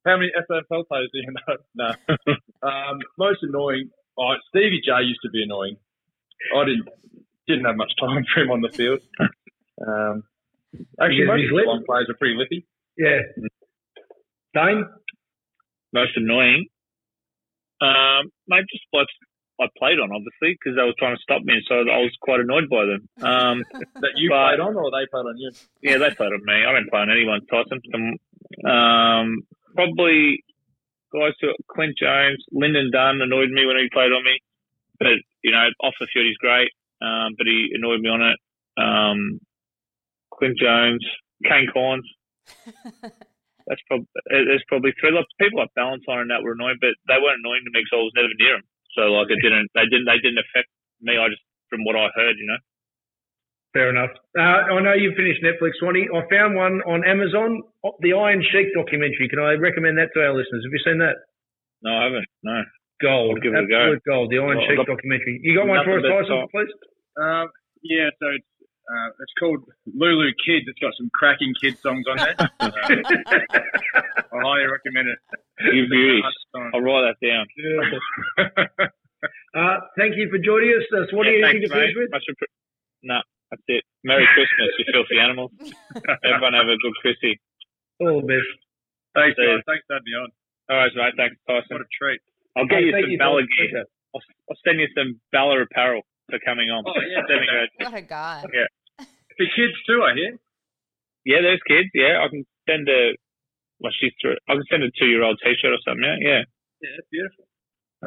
[0.06, 1.58] How many SFL players do you know?
[1.76, 2.68] No.
[2.68, 3.90] um, most annoying.
[4.20, 5.78] Oh, Stevie J used to be annoying.
[6.56, 6.88] I didn't
[7.48, 9.00] didn't have much time for him on the field.
[9.86, 10.24] Um,
[11.02, 11.66] actually, most he's of the lit.
[11.68, 12.68] long players are pretty lippy.
[12.98, 13.22] Yeah.
[14.54, 14.86] Dane?
[15.92, 16.68] Most annoying.
[17.82, 19.14] Um, mate, just blokes
[19.60, 22.40] I played on, obviously, because they were trying to stop me, so I was quite
[22.42, 23.02] annoyed by them.
[23.24, 23.64] Um,
[24.04, 25.52] That you But- played on, or they played on you?
[25.82, 26.54] yeah, they played on me.
[26.66, 27.80] I didn't play on anyone, Tyson.
[27.96, 29.28] Um, um,
[29.76, 30.44] probably
[31.14, 34.40] guys who Clint Jones, Lynden Dunn annoyed me when he played on me,
[35.00, 38.38] but you know, off the field he's great, um, but he annoyed me on it.
[38.78, 39.40] Um,
[40.34, 41.06] Clint Jones,
[41.48, 42.04] Kane Cornes.
[43.68, 45.12] That's probably there's probably three.
[45.12, 47.98] Like people like Ballantyne and that were annoying, but they weren't annoying to me because
[47.98, 48.66] I was never near them.
[48.96, 50.72] So like it didn't, they didn't, they didn't affect
[51.04, 51.20] me.
[51.20, 52.62] I just from what I heard, you know.
[53.76, 54.16] Fair enough.
[54.32, 56.08] Uh, I know you've finished Netflix, Swanee.
[56.08, 57.60] I found one on Amazon,
[58.00, 59.28] the Iron Sheik documentary.
[59.28, 60.64] Can I recommend that to our listeners?
[60.64, 61.20] Have you seen that?
[61.84, 62.28] No, I haven't.
[62.40, 62.64] No.
[63.04, 63.36] Gold.
[63.36, 63.76] I'll give it a go.
[64.00, 64.32] Absolute gold.
[64.32, 65.44] The Iron Well, Sheik look, documentary.
[65.44, 66.48] You got one for us, Tyson, top.
[66.56, 66.72] please?
[67.20, 67.46] Um,
[67.84, 68.48] yeah, so it's
[68.92, 69.64] uh, it's called
[69.96, 70.66] LooLoo Kids.
[70.68, 72.36] It's got some cracking kid songs on there.
[74.36, 75.20] Uh, I highly recommend it.
[75.74, 76.22] You beauty.
[76.74, 77.46] I'll write that down.
[79.56, 80.84] Uh, thank you for joining us.
[80.92, 82.02] Uh, Swanee, Yeah, anything thanks, to finish mate.
[82.06, 82.12] with?
[82.12, 82.54] Much appre-
[83.08, 83.84] no, that's it.
[84.04, 85.50] Merry Christmas, you filthy animals.
[86.28, 87.40] Everyone have a good Chrissy.
[88.04, 88.46] All the best.
[89.16, 89.64] Thanks, guys.
[89.66, 90.30] Thanks for having me on.
[90.70, 91.16] All right, mate.
[91.16, 91.72] Thanks, Tyson.
[91.72, 92.20] What a treat.
[92.60, 93.88] I'll get Hey, you some you, Balla gear.
[94.14, 94.22] I'll,
[94.52, 96.84] I'll send you some Balla apparel for coming on.
[96.88, 97.22] Oh, yeah.
[97.28, 98.44] Send a- What a guy.
[98.54, 99.06] Yeah.
[99.38, 100.32] For kids too, I hear.
[101.26, 101.90] yeah, there's kids.
[101.94, 103.16] Yeah, I can send a.
[103.80, 104.38] Well, she's through.
[104.48, 106.04] I can send a two-year-old T-shirt or something.
[106.04, 106.42] Yeah, yeah.
[106.82, 107.44] Yeah, that's beautiful.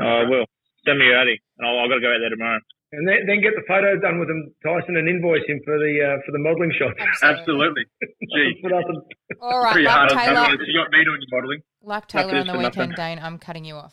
[0.00, 0.46] Oh, I will.
[0.86, 2.60] Send me your Addy, and I'll, I've got to go out there tomorrow.
[2.92, 5.92] And then, then get the photo done with him, Tyson, and invoice him for the
[6.00, 6.96] uh, for the modelling shot.
[7.20, 7.84] Absolutely.
[8.00, 9.02] Gee, Put up and
[9.44, 11.60] All right, pretty like Taylor, You got me doing your modelling.
[11.82, 12.80] like Taylor on the for nothing.
[12.88, 13.92] weekend, Dane, I'm cutting you off.